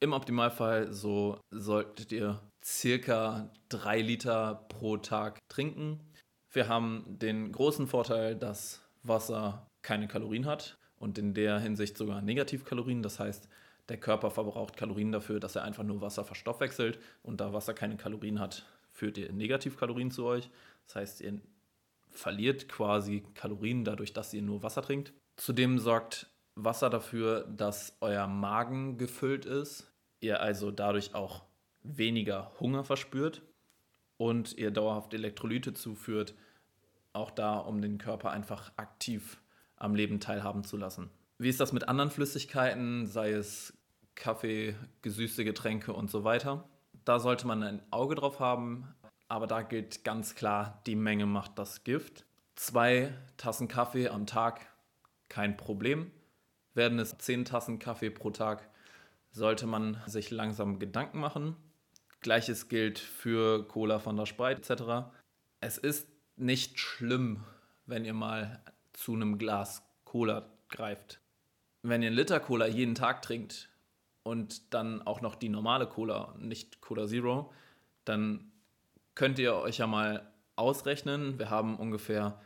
Im 0.00 0.12
Optimalfall 0.12 0.92
so 0.92 1.38
solltet 1.50 2.12
ihr 2.12 2.42
circa 2.62 3.50
drei 3.68 4.00
Liter 4.00 4.66
pro 4.68 4.98
Tag 4.98 5.38
trinken. 5.48 6.00
Wir 6.50 6.68
haben 6.68 7.04
den 7.06 7.52
großen 7.52 7.86
Vorteil, 7.86 8.36
dass 8.36 8.82
Wasser 9.02 9.66
keine 9.82 10.08
Kalorien 10.08 10.44
hat 10.44 10.76
und 10.96 11.16
in 11.16 11.32
der 11.32 11.58
Hinsicht 11.58 11.96
sogar 11.96 12.20
Negativkalorien. 12.20 13.02
Das 13.02 13.20
heißt, 13.20 13.48
der 13.88 13.98
Körper 13.98 14.30
verbraucht 14.30 14.76
Kalorien 14.76 15.12
dafür, 15.12 15.40
dass 15.40 15.56
er 15.56 15.62
einfach 15.62 15.84
nur 15.84 16.00
Wasser 16.00 16.24
verstoffwechselt 16.24 16.98
und 17.22 17.40
da 17.40 17.52
Wasser 17.52 17.74
keine 17.74 17.96
Kalorien 17.96 18.40
hat, 18.40 18.66
führt 18.92 19.18
ihr 19.18 19.32
Negativkalorien 19.32 20.10
zu 20.10 20.24
euch. 20.24 20.50
Das 20.86 20.96
heißt, 20.96 21.20
ihr 21.20 21.40
verliert 22.14 22.68
quasi 22.68 23.24
Kalorien 23.34 23.84
dadurch, 23.84 24.12
dass 24.12 24.32
ihr 24.34 24.42
nur 24.42 24.62
Wasser 24.62 24.82
trinkt. 24.82 25.12
Zudem 25.36 25.78
sorgt 25.78 26.30
Wasser 26.54 26.90
dafür, 26.90 27.44
dass 27.44 27.96
euer 28.00 28.26
Magen 28.26 28.96
gefüllt 28.96 29.44
ist, 29.44 29.92
ihr 30.20 30.40
also 30.40 30.70
dadurch 30.70 31.14
auch 31.14 31.44
weniger 31.82 32.52
Hunger 32.60 32.84
verspürt 32.84 33.42
und 34.16 34.56
ihr 34.56 34.70
dauerhaft 34.70 35.12
Elektrolyte 35.14 35.74
zuführt, 35.74 36.34
auch 37.12 37.30
da, 37.30 37.58
um 37.58 37.80
den 37.80 37.98
Körper 37.98 38.30
einfach 38.30 38.72
aktiv 38.76 39.40
am 39.76 39.94
Leben 39.94 40.20
teilhaben 40.20 40.64
zu 40.64 40.76
lassen. 40.76 41.10
Wie 41.38 41.48
ist 41.48 41.60
das 41.60 41.72
mit 41.72 41.88
anderen 41.88 42.10
Flüssigkeiten, 42.10 43.06
sei 43.06 43.32
es 43.32 43.76
Kaffee, 44.14 44.76
gesüßte 45.02 45.44
Getränke 45.44 45.92
und 45.92 46.10
so 46.10 46.24
weiter? 46.24 46.68
Da 47.04 47.18
sollte 47.18 47.46
man 47.46 47.62
ein 47.62 47.82
Auge 47.90 48.14
drauf 48.14 48.40
haben, 48.40 48.94
aber 49.28 49.46
da 49.46 49.62
gilt 49.62 50.04
ganz 50.04 50.34
klar, 50.34 50.82
die 50.86 50.96
Menge 50.96 51.26
macht 51.26 51.58
das 51.58 51.84
Gift. 51.84 52.24
Zwei 52.54 53.12
Tassen 53.36 53.68
Kaffee 53.68 54.08
am 54.08 54.26
Tag, 54.26 54.66
kein 55.28 55.56
Problem. 55.56 56.10
Werden 56.74 56.98
es 56.98 57.16
zehn 57.18 57.44
Tassen 57.44 57.78
Kaffee 57.78 58.10
pro 58.10 58.30
Tag, 58.30 58.68
sollte 59.30 59.66
man 59.66 60.00
sich 60.06 60.30
langsam 60.30 60.78
Gedanken 60.78 61.18
machen. 61.18 61.56
Gleiches 62.20 62.68
gilt 62.68 62.98
für 62.98 63.66
Cola 63.68 63.98
von 63.98 64.16
der 64.16 64.26
Sprite 64.26 64.72
etc. 64.72 65.12
Es 65.60 65.78
ist 65.78 66.08
nicht 66.36 66.78
schlimm, 66.78 67.44
wenn 67.86 68.04
ihr 68.04 68.14
mal 68.14 68.62
zu 68.92 69.14
einem 69.14 69.38
Glas 69.38 69.82
Cola 70.04 70.48
greift. 70.68 71.20
Wenn 71.82 72.02
ihr 72.02 72.08
einen 72.08 72.16
Liter 72.16 72.40
Cola 72.40 72.66
jeden 72.66 72.94
Tag 72.94 73.22
trinkt 73.22 73.68
und 74.22 74.72
dann 74.72 75.02
auch 75.02 75.20
noch 75.20 75.34
die 75.34 75.48
normale 75.48 75.86
Cola, 75.86 76.34
nicht 76.38 76.80
Cola 76.80 77.06
Zero, 77.06 77.52
dann 78.04 78.52
könnt 79.14 79.38
ihr 79.38 79.54
euch 79.54 79.78
ja 79.78 79.86
mal 79.86 80.30
ausrechnen. 80.56 81.38
Wir 81.38 81.50
haben 81.50 81.76
ungefähr 81.76 82.40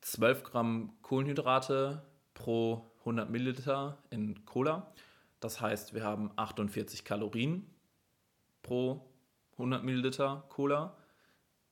12 0.00 0.44
Gramm 0.44 0.92
Kohlenhydrate 1.02 2.02
pro 2.34 2.90
100 3.00 3.30
Milliliter 3.30 3.98
in 4.10 4.44
Cola. 4.44 4.92
Das 5.40 5.60
heißt, 5.60 5.94
wir 5.94 6.04
haben 6.04 6.30
48 6.36 7.04
Kalorien 7.04 7.70
pro 8.62 9.04
100 9.52 9.84
Milliliter 9.84 10.44
Cola. 10.48 10.96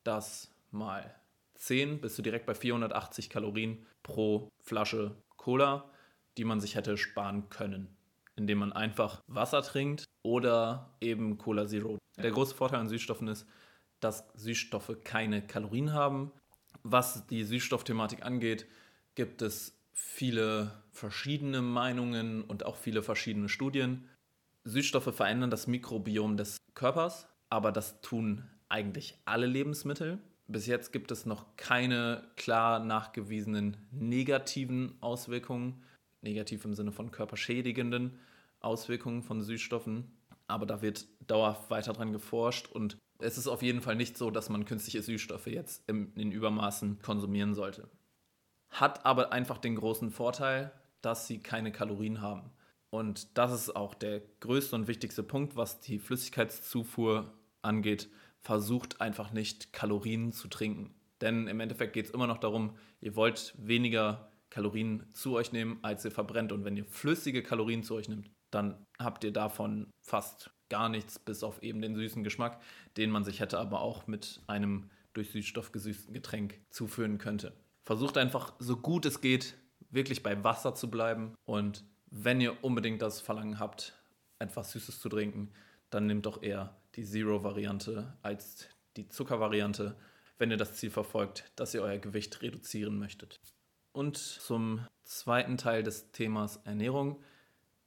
Das 0.05 0.51
mal 0.71 1.15
10 1.55 2.01
bist 2.01 2.19
du 2.19 2.23
direkt 2.23 2.47
bei 2.47 2.55
480 2.55 3.31
Kalorien 3.31 3.87
pro 4.03 4.49
Flasche 4.59 5.17
Cola, 5.37 5.91
die 6.37 6.45
man 6.45 6.61
sich 6.61 6.75
hätte 6.75 6.97
sparen 6.97 7.49
können, 7.51 7.97
indem 8.37 8.59
man 8.59 8.73
einfach 8.73 9.21
Wasser 9.27 9.63
trinkt 9.63 10.05
oder 10.23 10.95
eben 11.01 11.39
Cola 11.39 11.67
Zero. 11.67 11.99
Der 12.17 12.31
große 12.31 12.55
Vorteil 12.55 12.81
an 12.81 12.89
Süßstoffen 12.89 13.29
ist, 13.29 13.47
dass 14.03 14.25
Süßstoffe 14.35 14.99
keine 15.05 15.47
Kalorien 15.47 15.93
haben. 15.93 16.33
Was 16.83 17.27
die 17.27 17.45
Süßstoffthematik 17.45 18.25
angeht, 18.25 18.67
gibt 19.15 19.43
es 19.43 19.79
viele 19.93 20.83
verschiedene 20.91 21.63
Meinungen 21.63 22.43
und 22.43 22.67
auch 22.67 22.77
viele 22.77 23.03
verschiedene 23.03 23.49
Studien. 23.49 24.09
Süßstoffe 24.65 25.15
verändern 25.15 25.51
das 25.51 25.67
Mikrobiom 25.67 26.37
des 26.37 26.59
Körpers, 26.75 27.29
aber 27.49 27.73
das 27.73 28.01
tun 28.01 28.45
eigentlich 28.69 29.19
alle 29.25 29.47
Lebensmittel. 29.47 30.19
Bis 30.49 30.67
jetzt 30.67 30.93
gibt 30.93 31.11
es 31.11 31.25
noch 31.25 31.57
keine 31.57 32.25
klar 32.37 32.81
nachgewiesenen 32.81 33.77
negativen 33.91 34.97
Auswirkungen, 35.01 35.83
negativ 36.21 36.65
im 36.65 36.75
Sinne 36.75 36.93
von 36.93 37.11
körperschädigenden 37.11 38.19
Auswirkungen 38.61 39.23
von 39.23 39.43
Süßstoffen. 39.43 40.11
Aber 40.49 40.67
da 40.67 40.83
wird 40.83 41.07
dauerhaft 41.27 41.71
weiter 41.71 41.93
dran 41.93 42.13
geforscht 42.13 42.67
und 42.67 42.99
es 43.23 43.39
ist 43.39 43.49
auf 43.49 43.63
jeden 43.63 43.81
Fall 43.81 43.97
nicht 43.97 44.19
so, 44.19 44.31
dass 44.31 44.49
man 44.49 44.65
künstliche 44.65 45.03
Süßstoffe 45.03 45.47
jetzt 45.47 45.89
in 45.89 46.33
Übermaßen 46.33 47.01
konsumieren 47.03 47.55
sollte. 47.55 47.89
Hat 48.71 49.05
aber 49.05 49.33
einfach 49.33 49.59
den 49.59 49.77
großen 49.77 50.11
Vorteil, 50.11 50.73
dass 51.01 51.27
sie 51.27 51.39
keine 51.39 51.73
Kalorien 51.73 52.21
haben. 52.21 52.51
Und 52.91 53.39
das 53.39 53.53
ist 53.53 53.75
auch 53.75 53.95
der 53.95 54.21
größte 54.41 54.77
und 54.77 54.87
wichtigste 54.87 55.23
Punkt, 55.23 55.57
was 55.57 55.81
die 55.81 55.99
Flüssigkeitszufuhr 55.99 57.33
angeht 57.63 58.09
versucht 58.43 59.01
einfach 59.01 59.33
nicht 59.33 59.73
Kalorien 59.73 60.33
zu 60.33 60.49
trinken. 60.49 60.95
Denn 61.21 61.47
im 61.47 61.61
Endeffekt 61.61 61.93
geht 61.93 62.07
es 62.07 62.11
immer 62.11 62.27
noch 62.27 62.39
darum, 62.39 62.77
ihr 63.01 63.15
wollt 63.15 63.55
weniger 63.57 64.33
Kalorien 64.51 65.07
zu 65.15 65.35
euch 65.35 65.53
nehmen, 65.53 65.79
als 65.83 66.05
ihr 66.05 66.11
verbrennt. 66.11 66.53
Und 66.53 66.65
wenn 66.65 66.77
ihr 66.77 66.85
flüssige 66.85 67.43
Kalorien 67.43 67.85
zu 67.85 67.95
euch 67.95 68.09
nimmt, 68.09 68.31
dann 68.51 68.85
habt 68.99 69.25
ihr 69.25 69.33
davon 69.33 69.91
fast 70.01 70.51
gar 70.73 70.89
nichts, 70.89 71.19
bis 71.19 71.43
auf 71.43 71.63
eben 71.63 71.83
den 71.83 71.95
süßen 71.95 72.25
Geschmack, 72.25 72.59
den 72.97 73.11
man 73.11 73.25
sich 73.25 73.41
hätte 73.41 73.59
aber 73.59 73.83
auch 73.83 74.07
mit 74.07 74.41
einem 74.47 74.89
durch 75.13 75.31
Süßstoff 75.31 75.71
gesüßten 75.71 76.15
Getränk 76.15 76.59
zuführen 76.71 77.19
könnte. 77.19 77.53
Versucht 77.85 78.17
einfach 78.17 78.55
so 78.59 78.79
gut 78.79 79.05
es 79.05 79.21
geht, 79.21 79.55
wirklich 79.91 80.23
bei 80.23 80.43
Wasser 80.43 80.75
zu 80.75 80.91
bleiben. 80.91 81.35
Und 81.45 81.85
wenn 82.11 82.41
ihr 82.41 82.65
unbedingt 82.65 83.03
das 83.03 83.21
Verlangen 83.21 83.59
habt, 83.59 83.95
etwas 84.39 84.73
Süßes 84.73 84.99
zu 84.99 85.11
trinken, 85.11 85.53
dann 85.91 86.07
nehmt 86.07 86.25
doch 86.25 86.43
eher 86.43 86.75
die 86.95 87.05
Zero-Variante 87.05 88.17
als 88.23 88.67
die 88.97 89.11
Zucker-Variante, 89.11 89.95
wenn 90.39 90.51
ihr 90.51 90.57
das 90.57 90.77
Ziel 90.77 90.91
verfolgt, 90.91 91.53
dass 91.55 91.75
ihr 91.75 91.83
euer 91.83 91.99
Gewicht 91.99 92.41
reduzieren 92.41 92.99
möchtet. 92.99 93.41
Und 93.93 94.17
zum 94.17 94.87
zweiten 95.05 95.59
Teil 95.59 95.83
des 95.83 96.13
Themas 96.13 96.57
Ernährung 96.65 97.23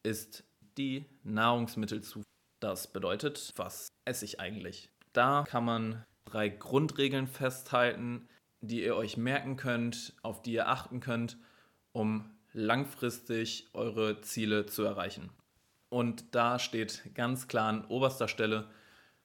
ist 0.04 0.44
die 0.78 1.06
Nahrungsmittelzufuhr. 1.24 2.35
Das 2.66 2.88
bedeutet, 2.88 3.54
was 3.58 3.90
esse 4.06 4.26
ich 4.26 4.40
eigentlich? 4.40 4.90
Da 5.14 5.44
kann 5.48 5.66
man 5.66 6.04
drei 6.26 6.50
Grundregeln 6.50 7.28
festhalten, 7.28 8.28
die 8.60 8.84
ihr 8.84 8.96
euch 8.96 9.18
merken 9.18 9.56
könnt, 9.56 10.16
auf 10.24 10.42
die 10.42 10.54
ihr 10.54 10.68
achten 10.68 11.00
könnt, 11.00 11.38
um 11.92 12.26
langfristig 12.54 13.68
eure 13.74 14.20
Ziele 14.22 14.66
zu 14.66 14.82
erreichen. 14.82 15.30
Und 15.90 16.34
da 16.34 16.58
steht 16.58 17.04
ganz 17.14 17.48
klar 17.48 17.70
an 17.70 17.86
oberster 17.86 18.28
Stelle, 18.28 18.68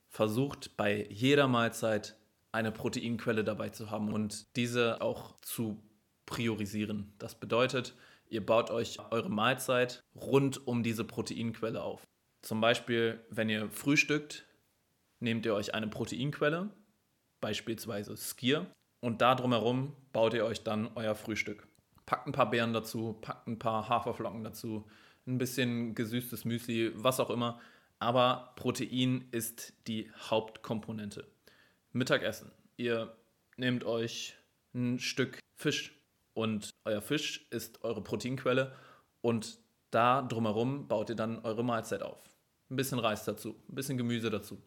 versucht 0.06 0.76
bei 0.76 1.06
jeder 1.08 1.48
Mahlzeit 1.48 2.16
eine 2.52 2.70
Proteinquelle 2.70 3.42
dabei 3.42 3.70
zu 3.70 3.90
haben 3.90 4.12
und 4.12 4.54
diese 4.56 5.00
auch 5.00 5.34
zu 5.40 5.82
priorisieren. 6.26 7.14
Das 7.18 7.36
bedeutet, 7.36 7.94
ihr 8.28 8.44
baut 8.44 8.70
euch 8.70 8.98
eure 9.10 9.30
Mahlzeit 9.30 10.04
rund 10.14 10.66
um 10.66 10.82
diese 10.82 11.04
Proteinquelle 11.04 11.82
auf. 11.82 12.06
Zum 12.42 12.60
Beispiel, 12.60 13.20
wenn 13.30 13.48
ihr 13.48 13.68
frühstückt, 13.70 14.46
nehmt 15.18 15.44
ihr 15.46 15.54
euch 15.54 15.74
eine 15.74 15.88
Proteinquelle, 15.88 16.70
beispielsweise 17.40 18.16
Skier, 18.16 18.66
und 19.00 19.22
da 19.22 19.34
drumherum 19.34 19.94
baut 20.12 20.34
ihr 20.34 20.44
euch 20.44 20.62
dann 20.62 20.90
euer 20.94 21.14
Frühstück. 21.14 21.66
Packt 22.06 22.26
ein 22.26 22.32
paar 22.32 22.50
Beeren 22.50 22.72
dazu, 22.72 23.14
packt 23.20 23.46
ein 23.46 23.58
paar 23.58 23.88
Haferflocken 23.88 24.44
dazu, 24.44 24.86
ein 25.26 25.38
bisschen 25.38 25.94
gesüßtes 25.94 26.44
Müsli, 26.44 26.92
was 26.94 27.20
auch 27.20 27.30
immer 27.30 27.60
aber 28.00 28.54
Protein 28.56 29.28
ist 29.30 29.74
die 29.86 30.10
Hauptkomponente. 30.30 31.28
Mittagessen. 31.92 32.50
Ihr 32.76 33.14
nehmt 33.56 33.84
euch 33.84 34.36
ein 34.74 34.98
Stück 34.98 35.38
Fisch 35.54 35.94
und 36.32 36.70
euer 36.84 37.02
Fisch 37.02 37.46
ist 37.50 37.84
eure 37.84 38.02
Proteinquelle 38.02 38.74
und 39.20 39.58
da 39.90 40.22
drumherum 40.22 40.88
baut 40.88 41.10
ihr 41.10 41.16
dann 41.16 41.44
eure 41.44 41.62
Mahlzeit 41.62 42.02
auf. 42.02 42.29
Ein 42.70 42.76
bisschen 42.76 42.98
Reis 42.98 43.24
dazu, 43.24 43.56
ein 43.68 43.74
bisschen 43.74 43.98
Gemüse 43.98 44.30
dazu. 44.30 44.62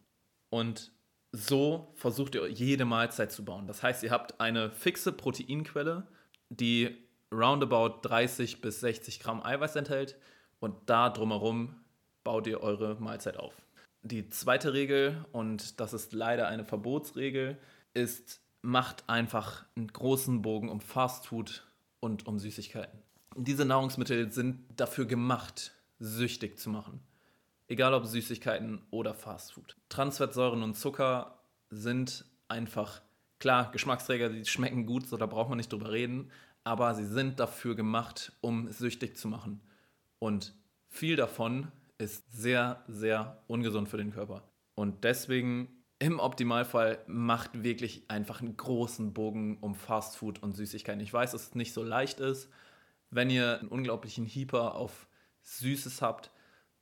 Und 0.50 0.92
so 1.32 1.92
versucht 1.94 2.34
ihr 2.34 2.46
jede 2.48 2.84
Mahlzeit 2.84 3.32
zu 3.32 3.44
bauen. 3.44 3.66
Das 3.66 3.82
heißt, 3.82 4.02
ihr 4.02 4.10
habt 4.10 4.40
eine 4.40 4.70
fixe 4.70 5.10
Proteinquelle, 5.12 6.06
die 6.48 6.96
roundabout 7.32 8.00
30 8.02 8.60
bis 8.60 8.80
60 8.80 9.20
Gramm 9.20 9.42
Eiweiß 9.42 9.74
enthält 9.76 10.16
und 10.60 10.74
da 10.86 11.10
drumherum 11.10 11.74
baut 12.22 12.46
ihr 12.46 12.60
eure 12.60 12.94
Mahlzeit 13.00 13.36
auf. 13.36 13.54
Die 14.02 14.28
zweite 14.28 14.74
Regel, 14.74 15.24
und 15.32 15.80
das 15.80 15.92
ist 15.92 16.12
leider 16.12 16.46
eine 16.46 16.64
Verbotsregel, 16.64 17.58
ist, 17.94 18.40
macht 18.62 19.08
einfach 19.08 19.64
einen 19.76 19.88
großen 19.88 20.42
Bogen 20.42 20.68
um 20.68 20.80
Fastfood 20.80 21.66
und 22.00 22.26
um 22.26 22.38
Süßigkeiten. 22.38 22.98
Diese 23.36 23.64
Nahrungsmittel 23.64 24.30
sind 24.30 24.60
dafür 24.76 25.06
gemacht, 25.06 25.72
süchtig 25.98 26.58
zu 26.58 26.70
machen. 26.70 27.00
Egal 27.66 27.94
ob 27.94 28.04
Süßigkeiten 28.06 28.82
oder 28.90 29.14
Fastfood. 29.14 29.76
Transfettsäuren 29.88 30.62
und 30.62 30.74
Zucker 30.74 31.38
sind 31.70 32.24
einfach, 32.48 33.00
klar, 33.38 33.70
Geschmacksträger, 33.72 34.28
die 34.28 34.44
schmecken 34.44 34.86
gut, 34.86 35.06
so 35.06 35.16
da 35.16 35.26
braucht 35.26 35.48
man 35.48 35.56
nicht 35.56 35.72
drüber 35.72 35.90
reden, 35.90 36.30
aber 36.62 36.94
sie 36.94 37.06
sind 37.06 37.40
dafür 37.40 37.74
gemacht, 37.74 38.32
um 38.40 38.70
süchtig 38.70 39.16
zu 39.16 39.28
machen. 39.28 39.60
Und 40.18 40.54
viel 40.88 41.16
davon 41.16 41.72
ist 41.98 42.30
sehr, 42.32 42.84
sehr 42.88 43.42
ungesund 43.46 43.88
für 43.88 43.96
den 43.96 44.12
Körper. 44.12 44.42
Und 44.74 45.04
deswegen 45.04 45.68
im 45.98 46.18
Optimalfall 46.18 46.98
macht 47.06 47.62
wirklich 47.62 48.10
einfach 48.10 48.40
einen 48.40 48.56
großen 48.56 49.14
Bogen 49.14 49.58
um 49.60 49.74
Fastfood 49.74 50.42
und 50.42 50.54
Süßigkeiten. 50.54 51.00
Ich 51.00 51.12
weiß, 51.12 51.32
dass 51.32 51.48
es 51.48 51.54
nicht 51.54 51.72
so 51.72 51.82
leicht 51.82 52.20
ist. 52.20 52.50
Wenn 53.10 53.30
ihr 53.30 53.60
einen 53.60 53.68
unglaublichen 53.68 54.26
Hyper 54.26 54.74
auf 54.74 55.06
Süßes 55.42 56.02
habt, 56.02 56.30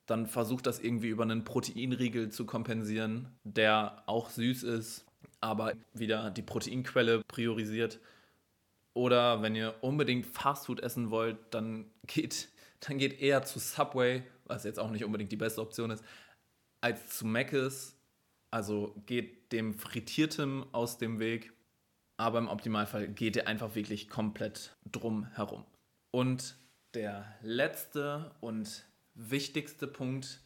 dann 0.05 0.27
versucht 0.27 0.67
das 0.67 0.79
irgendwie 0.79 1.09
über 1.09 1.23
einen 1.23 1.43
Proteinriegel 1.43 2.29
zu 2.29 2.45
kompensieren, 2.45 3.29
der 3.43 4.03
auch 4.05 4.29
süß 4.29 4.63
ist, 4.63 5.05
aber 5.39 5.73
wieder 5.93 6.31
die 6.31 6.41
Proteinquelle 6.41 7.23
priorisiert. 7.27 7.99
Oder 8.93 9.41
wenn 9.41 9.55
ihr 9.55 9.75
unbedingt 9.81 10.25
Fastfood 10.25 10.81
essen 10.81 11.09
wollt, 11.09 11.37
dann 11.51 11.85
geht, 12.05 12.49
dann 12.81 12.97
geht 12.97 13.19
eher 13.19 13.43
zu 13.43 13.59
Subway, 13.59 14.23
was 14.45 14.63
jetzt 14.65 14.79
auch 14.79 14.91
nicht 14.91 15.03
unbedingt 15.03 15.31
die 15.31 15.37
beste 15.37 15.61
Option 15.61 15.91
ist, 15.91 16.03
als 16.81 17.17
zu 17.17 17.25
Mc's. 17.25 17.97
Also 18.51 18.93
geht 19.07 19.51
dem 19.51 19.73
Frittiertem 19.73 20.65
aus 20.73 20.99
dem 20.99 21.19
Weg, 21.19 21.53
aber 22.17 22.37
im 22.37 22.47
Optimalfall 22.47 23.07
geht 23.07 23.35
ihr 23.35 23.47
einfach 23.47 23.73
wirklich 23.73 24.09
komplett 24.09 24.75
drum 24.91 25.25
herum. 25.33 25.65
Und 26.11 26.55
der 26.93 27.25
letzte 27.41 28.31
und 28.41 28.85
wichtigste 29.15 29.87
Punkt 29.87 30.41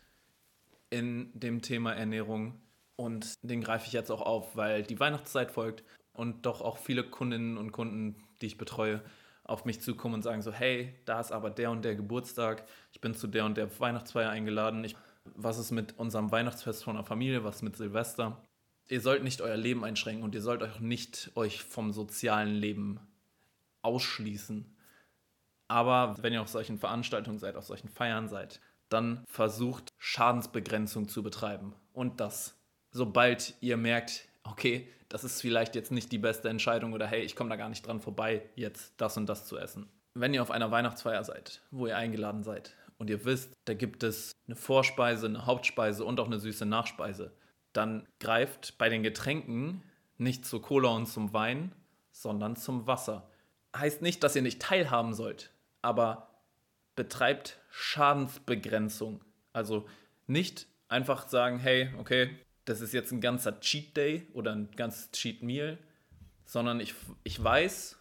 in 0.89 1.31
dem 1.33 1.61
Thema 1.61 1.93
Ernährung 1.93 2.59
und 2.95 3.33
den 3.41 3.61
greife 3.61 3.87
ich 3.87 3.93
jetzt 3.93 4.11
auch 4.11 4.21
auf, 4.21 4.55
weil 4.55 4.83
die 4.83 4.99
Weihnachtszeit 4.99 5.51
folgt 5.51 5.83
und 6.13 6.45
doch 6.45 6.61
auch 6.61 6.77
viele 6.77 7.03
Kundinnen 7.03 7.57
und 7.57 7.71
Kunden, 7.71 8.15
die 8.41 8.47
ich 8.47 8.57
betreue, 8.57 9.01
auf 9.43 9.65
mich 9.65 9.81
zukommen 9.81 10.15
und 10.15 10.23
sagen 10.23 10.41
so, 10.41 10.51
hey, 10.51 10.93
da 11.05 11.19
ist 11.21 11.31
aber 11.31 11.49
der 11.49 11.71
und 11.71 11.85
der 11.85 11.95
Geburtstag, 11.95 12.65
ich 12.91 12.99
bin 12.99 13.15
zu 13.15 13.27
der 13.27 13.45
und 13.45 13.55
der 13.55 13.79
Weihnachtsfeier 13.79 14.29
eingeladen, 14.29 14.83
ich, 14.83 14.95
was 15.23 15.57
ist 15.57 15.71
mit 15.71 15.97
unserem 15.97 16.31
Weihnachtsfest 16.31 16.83
von 16.83 16.95
der 16.95 17.05
Familie, 17.05 17.43
was 17.43 17.61
mit 17.61 17.77
Silvester? 17.77 18.41
Ihr 18.89 19.01
sollt 19.01 19.23
nicht 19.23 19.41
euer 19.41 19.57
Leben 19.57 19.83
einschränken 19.83 20.23
und 20.23 20.35
ihr 20.35 20.41
sollt 20.41 20.63
euch 20.63 20.79
nicht 20.79 21.31
euch 21.35 21.63
vom 21.63 21.93
sozialen 21.93 22.55
Leben 22.55 22.99
ausschließen. 23.81 24.76
Aber 25.67 26.15
wenn 26.21 26.33
ihr 26.33 26.41
auf 26.41 26.47
solchen 26.47 26.77
Veranstaltungen 26.77 27.39
seid, 27.39 27.55
auf 27.55 27.65
solchen 27.65 27.89
Feiern 27.89 28.27
seid, 28.27 28.61
dann 28.89 29.23
versucht 29.27 29.89
Schadensbegrenzung 29.97 31.09
zu 31.09 31.23
betreiben. 31.23 31.73
Und 31.93 32.19
das, 32.19 32.55
sobald 32.91 33.55
ihr 33.59 33.77
merkt, 33.77 34.27
okay, 34.43 34.87
das 35.09 35.23
ist 35.23 35.41
vielleicht 35.41 35.75
jetzt 35.75 35.91
nicht 35.91 36.11
die 36.11 36.17
beste 36.17 36.49
Entscheidung 36.49 36.93
oder 36.93 37.07
hey, 37.07 37.21
ich 37.21 37.35
komme 37.35 37.49
da 37.49 37.55
gar 37.55 37.69
nicht 37.69 37.85
dran 37.85 38.01
vorbei, 38.01 38.43
jetzt 38.55 38.93
das 38.97 39.17
und 39.17 39.27
das 39.27 39.45
zu 39.45 39.57
essen. 39.57 39.89
Wenn 40.13 40.33
ihr 40.33 40.41
auf 40.41 40.51
einer 40.51 40.71
Weihnachtsfeier 40.71 41.23
seid, 41.23 41.61
wo 41.71 41.87
ihr 41.87 41.97
eingeladen 41.97 42.43
seid 42.43 42.75
und 42.97 43.09
ihr 43.09 43.23
wisst, 43.25 43.53
da 43.65 43.73
gibt 43.73 44.03
es 44.03 44.31
eine 44.47 44.55
Vorspeise, 44.55 45.27
eine 45.27 45.45
Hauptspeise 45.45 46.03
und 46.03 46.19
auch 46.19 46.25
eine 46.25 46.39
süße 46.39 46.65
Nachspeise, 46.65 47.33
dann 47.73 48.07
greift 48.19 48.77
bei 48.77 48.89
den 48.89 49.03
Getränken 49.03 49.83
nicht 50.17 50.45
zur 50.45 50.61
Cola 50.61 50.89
und 50.89 51.05
zum 51.07 51.33
Wein, 51.33 51.71
sondern 52.11 52.55
zum 52.55 52.87
Wasser. 52.87 53.29
Heißt 53.75 54.01
nicht, 54.01 54.23
dass 54.23 54.35
ihr 54.35 54.41
nicht 54.41 54.61
teilhaben 54.61 55.13
sollt 55.13 55.51
aber 55.87 56.27
betreibt 56.97 57.61
Schadensbegrenzung. 57.69 59.23
Also 59.53 59.87
nicht 60.25 60.67
einfach 60.89 61.29
sagen, 61.29 61.59
hey, 61.59 61.93
okay, 61.97 62.37
das 62.65 62.81
ist 62.81 62.93
jetzt 62.93 63.13
ein 63.13 63.21
ganzer 63.21 63.61
Cheat 63.61 63.95
Day 63.95 64.27
oder 64.33 64.51
ein 64.51 64.69
ganzes 64.75 65.11
Cheat 65.11 65.43
Meal, 65.43 65.77
sondern 66.43 66.81
ich, 66.81 66.93
ich 67.23 67.41
weiß, 67.41 67.97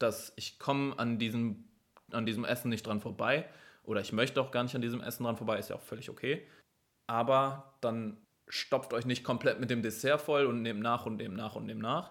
dass 0.00 0.32
ich 0.34 0.58
komme 0.58 0.98
an 0.98 1.20
diesem, 1.20 1.68
an 2.10 2.26
diesem 2.26 2.44
Essen 2.44 2.70
nicht 2.70 2.84
dran 2.84 3.00
vorbei 3.00 3.48
oder 3.84 4.00
ich 4.00 4.12
möchte 4.12 4.40
auch 4.40 4.50
gar 4.50 4.64
nicht 4.64 4.74
an 4.74 4.82
diesem 4.82 5.00
Essen 5.00 5.22
dran 5.22 5.36
vorbei, 5.36 5.60
ist 5.60 5.70
ja 5.70 5.76
auch 5.76 5.82
völlig 5.82 6.10
okay. 6.10 6.44
Aber 7.06 7.76
dann 7.80 8.16
stopft 8.48 8.92
euch 8.92 9.06
nicht 9.06 9.22
komplett 9.22 9.60
mit 9.60 9.70
dem 9.70 9.82
Dessert 9.82 10.22
voll 10.22 10.46
und 10.46 10.62
nehmt 10.62 10.80
nach 10.80 11.06
und 11.06 11.18
nehmt 11.18 11.36
nach 11.36 11.54
und 11.54 11.66
nehmt 11.66 11.82
nach, 11.82 12.10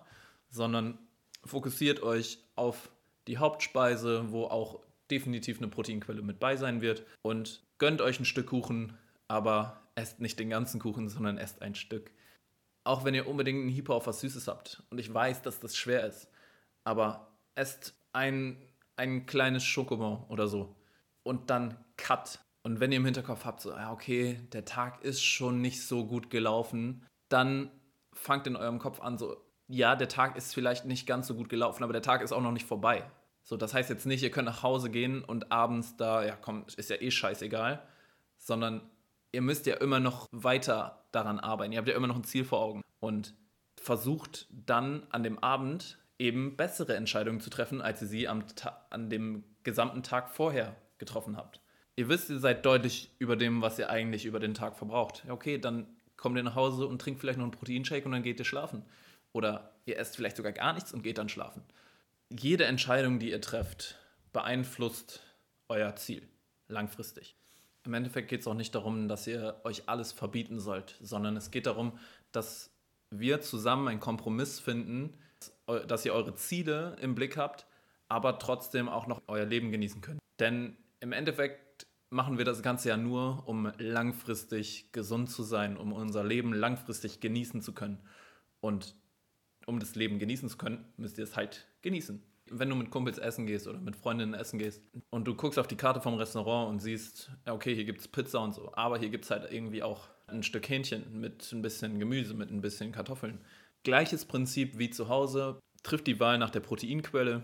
sondern 0.49 0.97
fokussiert 1.43 2.01
euch 2.01 2.39
auf 2.55 2.89
die 3.27 3.37
Hauptspeise, 3.37 4.31
wo 4.31 4.45
auch 4.45 4.86
definitiv 5.11 5.57
eine 5.57 5.67
Proteinquelle 5.67 6.21
mit 6.21 6.39
bei 6.39 6.55
sein 6.55 6.81
wird. 6.81 7.05
Und 7.21 7.63
gönnt 7.77 8.01
euch 8.01 8.19
ein 8.19 8.25
Stück 8.25 8.47
Kuchen, 8.47 8.97
aber 9.27 9.81
esst 9.95 10.19
nicht 10.19 10.39
den 10.39 10.49
ganzen 10.49 10.79
Kuchen, 10.79 11.09
sondern 11.09 11.37
esst 11.37 11.61
ein 11.61 11.75
Stück. 11.75 12.11
Auch 12.85 13.03
wenn 13.03 13.13
ihr 13.13 13.27
unbedingt 13.27 13.61
einen 13.61 13.75
Hyper 13.75 13.95
auf 13.95 14.07
was 14.07 14.21
Süßes 14.21 14.47
habt. 14.47 14.83
Und 14.89 14.99
ich 14.99 15.13
weiß, 15.13 15.41
dass 15.41 15.59
das 15.59 15.75
schwer 15.75 16.05
ist. 16.05 16.29
Aber 16.85 17.37
esst 17.55 17.95
ein, 18.13 18.57
ein 18.95 19.25
kleines 19.25 19.63
Schokobon 19.63 20.23
oder 20.29 20.47
so. 20.47 20.75
Und 21.23 21.49
dann 21.49 21.77
Cut. 21.97 22.39
Und 22.63 22.79
wenn 22.79 22.91
ihr 22.91 22.97
im 22.97 23.05
Hinterkopf 23.05 23.45
habt, 23.45 23.61
so, 23.61 23.71
ja, 23.71 23.91
okay, 23.91 24.39
der 24.53 24.65
Tag 24.65 25.03
ist 25.03 25.23
schon 25.23 25.61
nicht 25.61 25.85
so 25.85 26.05
gut 26.05 26.29
gelaufen, 26.29 27.05
dann 27.29 27.71
fangt 28.13 28.47
in 28.47 28.55
eurem 28.55 28.79
Kopf 28.79 29.01
an, 29.01 29.17
so, 29.17 29.37
ja, 29.67 29.95
der 29.95 30.07
Tag 30.07 30.37
ist 30.37 30.53
vielleicht 30.53 30.85
nicht 30.85 31.05
ganz 31.05 31.27
so 31.27 31.35
gut 31.35 31.49
gelaufen, 31.49 31.83
aber 31.83 31.93
der 31.93 32.01
Tag 32.01 32.21
ist 32.21 32.31
auch 32.31 32.41
noch 32.41 32.51
nicht 32.51 32.65
vorbei. 32.65 33.09
So, 33.47 33.55
das 33.55 33.73
heißt 33.73 33.89
jetzt 33.89 34.05
nicht, 34.05 34.23
ihr 34.23 34.29
könnt 34.29 34.47
nach 34.47 34.61
Hause 34.61 34.89
gehen 34.89 35.23
und 35.23 35.53
abends 35.53 35.95
da, 35.95 36.25
ja 36.25 36.35
komm, 36.35 36.65
ist 36.75 36.89
ja 36.89 36.97
eh 36.99 37.09
scheißegal, 37.09 37.81
sondern 38.37 38.81
ihr 39.31 39.41
müsst 39.41 39.67
ja 39.67 39.75
immer 39.75 40.01
noch 40.01 40.27
weiter 40.33 41.05
daran 41.13 41.39
arbeiten. 41.39 41.71
Ihr 41.71 41.77
habt 41.77 41.87
ja 41.87 41.95
immer 41.95 42.07
noch 42.07 42.17
ein 42.17 42.25
Ziel 42.25 42.43
vor 42.43 42.59
Augen 42.59 42.81
und 42.99 43.35
versucht 43.79 44.47
dann 44.49 45.07
an 45.11 45.23
dem 45.23 45.39
Abend 45.39 45.97
eben 46.19 46.57
bessere 46.57 46.97
Entscheidungen 46.97 47.39
zu 47.39 47.49
treffen, 47.49 47.81
als 47.81 48.01
ihr 48.01 48.09
sie 48.09 48.27
am 48.27 48.43
an 48.89 49.09
dem 49.09 49.45
gesamten 49.63 50.03
Tag 50.03 50.29
vorher 50.29 50.75
getroffen 50.97 51.37
habt. 51.37 51.61
Ihr 51.95 52.09
wisst, 52.09 52.29
ihr 52.29 52.39
seid 52.39 52.65
deutlich 52.65 53.15
über 53.17 53.37
dem, 53.37 53.61
was 53.61 53.79
ihr 53.79 53.89
eigentlich 53.89 54.25
über 54.25 54.41
den 54.41 54.55
Tag 54.55 54.75
verbraucht. 54.75 55.23
Okay, 55.29 55.57
dann 55.57 55.87
kommt 56.17 56.35
ihr 56.35 56.43
nach 56.43 56.55
Hause 56.55 56.85
und 56.85 57.01
trinkt 57.01 57.21
vielleicht 57.21 57.37
noch 57.37 57.45
einen 57.45 57.53
Proteinshake 57.53 58.03
und 58.03 58.11
dann 58.11 58.23
geht 58.23 58.39
ihr 58.39 58.45
schlafen. 58.45 58.83
Oder 59.31 59.71
ihr 59.85 59.97
esst 59.97 60.17
vielleicht 60.17 60.35
sogar 60.35 60.51
gar 60.51 60.73
nichts 60.73 60.91
und 60.91 61.01
geht 61.01 61.17
dann 61.17 61.29
schlafen 61.29 61.63
jede 62.29 62.65
Entscheidung, 62.65 63.19
die 63.19 63.31
ihr 63.31 63.41
trefft, 63.41 63.95
beeinflusst 64.33 65.23
euer 65.69 65.95
Ziel 65.95 66.27
langfristig. 66.67 67.35
Im 67.83 67.93
Endeffekt 67.93 68.27
geht 68.27 68.41
es 68.41 68.47
auch 68.47 68.53
nicht 68.53 68.75
darum, 68.75 69.07
dass 69.07 69.27
ihr 69.27 69.61
euch 69.63 69.87
alles 69.87 70.11
verbieten 70.11 70.59
sollt, 70.59 70.97
sondern 71.01 71.37
es 71.37 71.51
geht 71.51 71.65
darum, 71.65 71.97
dass 72.31 72.71
wir 73.09 73.39
zusammen 73.39 73.87
einen 73.87 73.99
Kompromiss 74.01 74.59
finden, 74.59 75.13
dass 75.87 76.05
ihr 76.05 76.13
eure 76.13 76.35
Ziele 76.35 76.97
im 77.01 77.15
Blick 77.15 77.37
habt, 77.37 77.65
aber 78.09 78.39
trotzdem 78.39 78.89
auch 78.89 79.07
noch 79.07 79.21
euer 79.27 79.45
Leben 79.45 79.71
genießen 79.71 80.01
könnt. 80.01 80.19
Denn 80.39 80.75
im 80.99 81.13
Endeffekt 81.13 81.87
machen 82.09 82.37
wir 82.37 82.45
das 82.45 82.61
Ganze 82.61 82.89
ja 82.89 82.97
nur, 82.97 83.47
um 83.47 83.71
langfristig 83.77 84.91
gesund 84.91 85.29
zu 85.29 85.43
sein, 85.43 85.77
um 85.77 85.93
unser 85.93 86.23
Leben 86.23 86.53
langfristig 86.53 87.21
genießen 87.21 87.61
zu 87.61 87.73
können. 87.73 87.99
Und 88.59 88.95
um 89.65 89.79
das 89.79 89.95
Leben 89.95 90.19
genießen 90.19 90.49
zu 90.49 90.57
können, 90.57 90.85
müsst 90.97 91.17
ihr 91.17 91.23
es 91.23 91.35
halt 91.35 91.67
genießen. 91.87 92.21
Wenn 92.49 92.69
du 92.69 92.75
mit 92.75 92.91
Kumpels 92.91 93.17
essen 93.17 93.45
gehst 93.45 93.67
oder 93.67 93.79
mit 93.79 93.95
Freundinnen 93.95 94.33
essen 94.33 94.57
gehst 94.57 94.81
und 95.09 95.27
du 95.27 95.35
guckst 95.35 95.59
auf 95.59 95.67
die 95.67 95.75
Karte 95.75 95.99
vom 95.99 96.13
Restaurant 96.13 96.69
und 96.69 96.79
siehst, 96.79 97.29
okay, 97.45 97.75
hier 97.75 97.83
gibt 97.83 97.99
es 97.99 98.07
Pizza 98.07 98.39
und 98.39 98.53
so, 98.53 98.71
aber 98.73 98.97
hier 98.97 99.09
gibt 99.09 99.25
es 99.25 99.31
halt 99.31 99.51
irgendwie 99.51 99.83
auch 99.83 100.07
ein 100.27 100.43
Stück 100.43 100.69
Hähnchen 100.69 101.19
mit 101.19 101.51
ein 101.51 101.61
bisschen 101.61 101.99
Gemüse, 101.99 102.33
mit 102.33 102.51
ein 102.51 102.61
bisschen 102.61 102.91
Kartoffeln. 102.91 103.39
Gleiches 103.83 104.25
Prinzip 104.25 104.77
wie 104.77 104.89
zu 104.89 105.09
Hause, 105.09 105.59
trifft 105.83 106.07
die 106.07 106.19
Wahl 106.19 106.37
nach 106.37 106.49
der 106.49 106.59
Proteinquelle 106.61 107.43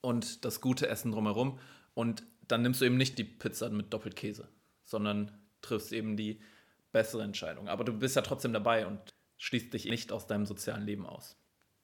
und 0.00 0.44
das 0.44 0.60
gute 0.60 0.88
Essen 0.88 1.12
drumherum 1.12 1.58
und 1.94 2.24
dann 2.48 2.62
nimmst 2.62 2.80
du 2.80 2.84
eben 2.84 2.96
nicht 2.96 3.18
die 3.18 3.24
Pizza 3.24 3.70
mit 3.70 3.92
Doppelkäse, 3.92 4.48
sondern 4.84 5.30
triffst 5.62 5.92
eben 5.92 6.16
die 6.16 6.40
bessere 6.92 7.22
Entscheidung. 7.22 7.68
Aber 7.68 7.84
du 7.84 7.92
bist 7.92 8.16
ja 8.16 8.22
trotzdem 8.22 8.52
dabei 8.52 8.86
und 8.86 8.98
schließt 9.38 9.72
dich 9.72 9.84
nicht 9.86 10.10
aus 10.12 10.26
deinem 10.26 10.46
sozialen 10.46 10.84
Leben 10.84 11.06
aus. 11.06 11.36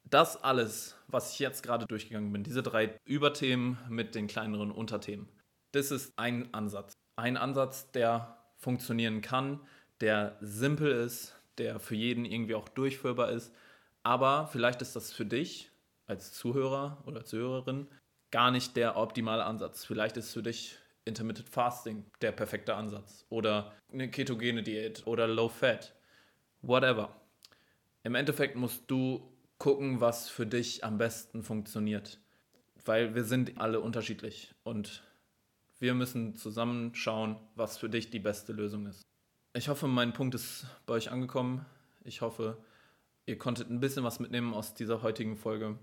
Das 0.08 0.42
alles, 0.42 0.96
was 1.08 1.32
ich 1.32 1.40
jetzt 1.40 1.62
gerade 1.62 1.86
durchgegangen 1.86 2.32
bin, 2.32 2.44
diese 2.44 2.62
drei 2.62 2.98
Überthemen 3.04 3.78
mit 3.88 4.14
den 4.14 4.28
kleineren 4.28 4.70
Unterthemen, 4.70 5.28
das 5.72 5.90
ist 5.90 6.12
ein 6.16 6.54
Ansatz. 6.54 6.92
Ein 7.16 7.36
Ansatz, 7.36 7.90
der 7.90 8.38
funktionieren 8.56 9.20
kann, 9.20 9.60
der 10.00 10.36
simpel 10.40 10.90
ist, 10.92 11.34
der 11.58 11.80
für 11.80 11.94
jeden 11.94 12.24
irgendwie 12.24 12.54
auch 12.54 12.68
durchführbar 12.68 13.30
ist. 13.32 13.52
Aber 14.02 14.48
vielleicht 14.52 14.80
ist 14.82 14.94
das 14.94 15.12
für 15.12 15.26
dich 15.26 15.70
als 16.06 16.32
Zuhörer 16.32 17.02
oder 17.06 17.24
Zuhörerin 17.24 17.88
gar 18.30 18.50
nicht 18.50 18.76
der 18.76 18.96
optimale 18.96 19.44
Ansatz. 19.44 19.84
Vielleicht 19.84 20.16
ist 20.16 20.32
für 20.32 20.42
dich 20.42 20.78
Intermittent 21.04 21.48
Fasting 21.48 22.04
der 22.20 22.32
perfekte 22.32 22.74
Ansatz 22.74 23.24
oder 23.28 23.72
eine 23.92 24.10
ketogene 24.10 24.62
Diät 24.62 25.06
oder 25.06 25.26
Low 25.26 25.48
Fat, 25.48 25.94
whatever. 26.62 27.14
Im 28.02 28.14
Endeffekt 28.14 28.56
musst 28.56 28.84
du 28.90 29.35
gucken, 29.58 30.00
was 30.00 30.28
für 30.28 30.46
dich 30.46 30.84
am 30.84 30.98
besten 30.98 31.42
funktioniert. 31.42 32.20
Weil 32.84 33.14
wir 33.14 33.24
sind 33.24 33.58
alle 33.60 33.80
unterschiedlich 33.80 34.54
und 34.62 35.02
wir 35.78 35.94
müssen 35.94 36.36
zusammen 36.36 36.94
schauen, 36.94 37.36
was 37.54 37.78
für 37.78 37.90
dich 37.90 38.10
die 38.10 38.18
beste 38.18 38.52
Lösung 38.52 38.86
ist. 38.86 39.02
Ich 39.54 39.68
hoffe, 39.68 39.88
mein 39.88 40.12
Punkt 40.12 40.34
ist 40.34 40.66
bei 40.86 40.94
euch 40.94 41.10
angekommen. 41.10 41.64
Ich 42.04 42.20
hoffe, 42.20 42.58
ihr 43.26 43.38
konntet 43.38 43.70
ein 43.70 43.80
bisschen 43.80 44.04
was 44.04 44.20
mitnehmen 44.20 44.54
aus 44.54 44.74
dieser 44.74 45.02
heutigen 45.02 45.36
Folge. 45.36 45.78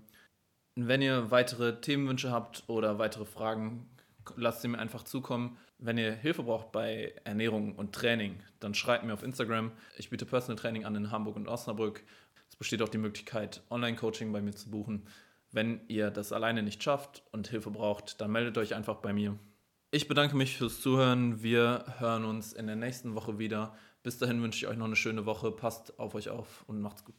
wenn 0.76 1.02
ihr 1.02 1.30
weitere 1.30 1.80
Themenwünsche 1.80 2.32
habt 2.32 2.64
oder 2.66 2.98
weitere 2.98 3.24
Fragen, 3.24 3.88
lasst 4.36 4.62
sie 4.62 4.68
mir 4.68 4.78
einfach 4.78 5.04
zukommen. 5.04 5.56
Wenn 5.78 5.98
ihr 5.98 6.12
Hilfe 6.12 6.42
braucht 6.42 6.72
bei 6.72 7.14
Ernährung 7.24 7.76
und 7.76 7.94
Training, 7.94 8.40
dann 8.58 8.74
schreibt 8.74 9.04
mir 9.04 9.12
auf 9.12 9.22
Instagram. 9.22 9.70
Ich 9.98 10.10
biete 10.10 10.26
Personal 10.26 10.56
Training 10.56 10.84
an 10.84 10.96
in 10.96 11.10
Hamburg 11.10 11.36
und 11.36 11.46
Osnabrück. 11.46 12.02
Es 12.48 12.56
besteht 12.56 12.82
auch 12.82 12.88
die 12.88 12.98
Möglichkeit, 12.98 13.62
Online-Coaching 13.70 14.32
bei 14.32 14.40
mir 14.40 14.54
zu 14.54 14.70
buchen. 14.70 15.06
Wenn 15.50 15.80
ihr 15.88 16.10
das 16.10 16.32
alleine 16.32 16.62
nicht 16.62 16.82
schafft 16.82 17.22
und 17.32 17.48
Hilfe 17.48 17.70
braucht, 17.70 18.20
dann 18.20 18.32
meldet 18.32 18.58
euch 18.58 18.74
einfach 18.74 18.96
bei 18.96 19.12
mir. 19.12 19.38
Ich 19.90 20.08
bedanke 20.08 20.36
mich 20.36 20.56
fürs 20.56 20.80
Zuhören. 20.80 21.42
Wir 21.42 21.84
hören 21.98 22.24
uns 22.24 22.52
in 22.52 22.66
der 22.66 22.74
nächsten 22.74 23.14
Woche 23.14 23.38
wieder. 23.38 23.76
Bis 24.02 24.18
dahin 24.18 24.42
wünsche 24.42 24.58
ich 24.58 24.66
euch 24.66 24.76
noch 24.76 24.86
eine 24.86 24.96
schöne 24.96 25.26
Woche. 25.26 25.52
Passt 25.52 25.98
auf 26.00 26.14
euch 26.16 26.28
auf 26.28 26.64
und 26.66 26.80
macht's 26.80 27.04
gut. 27.04 27.14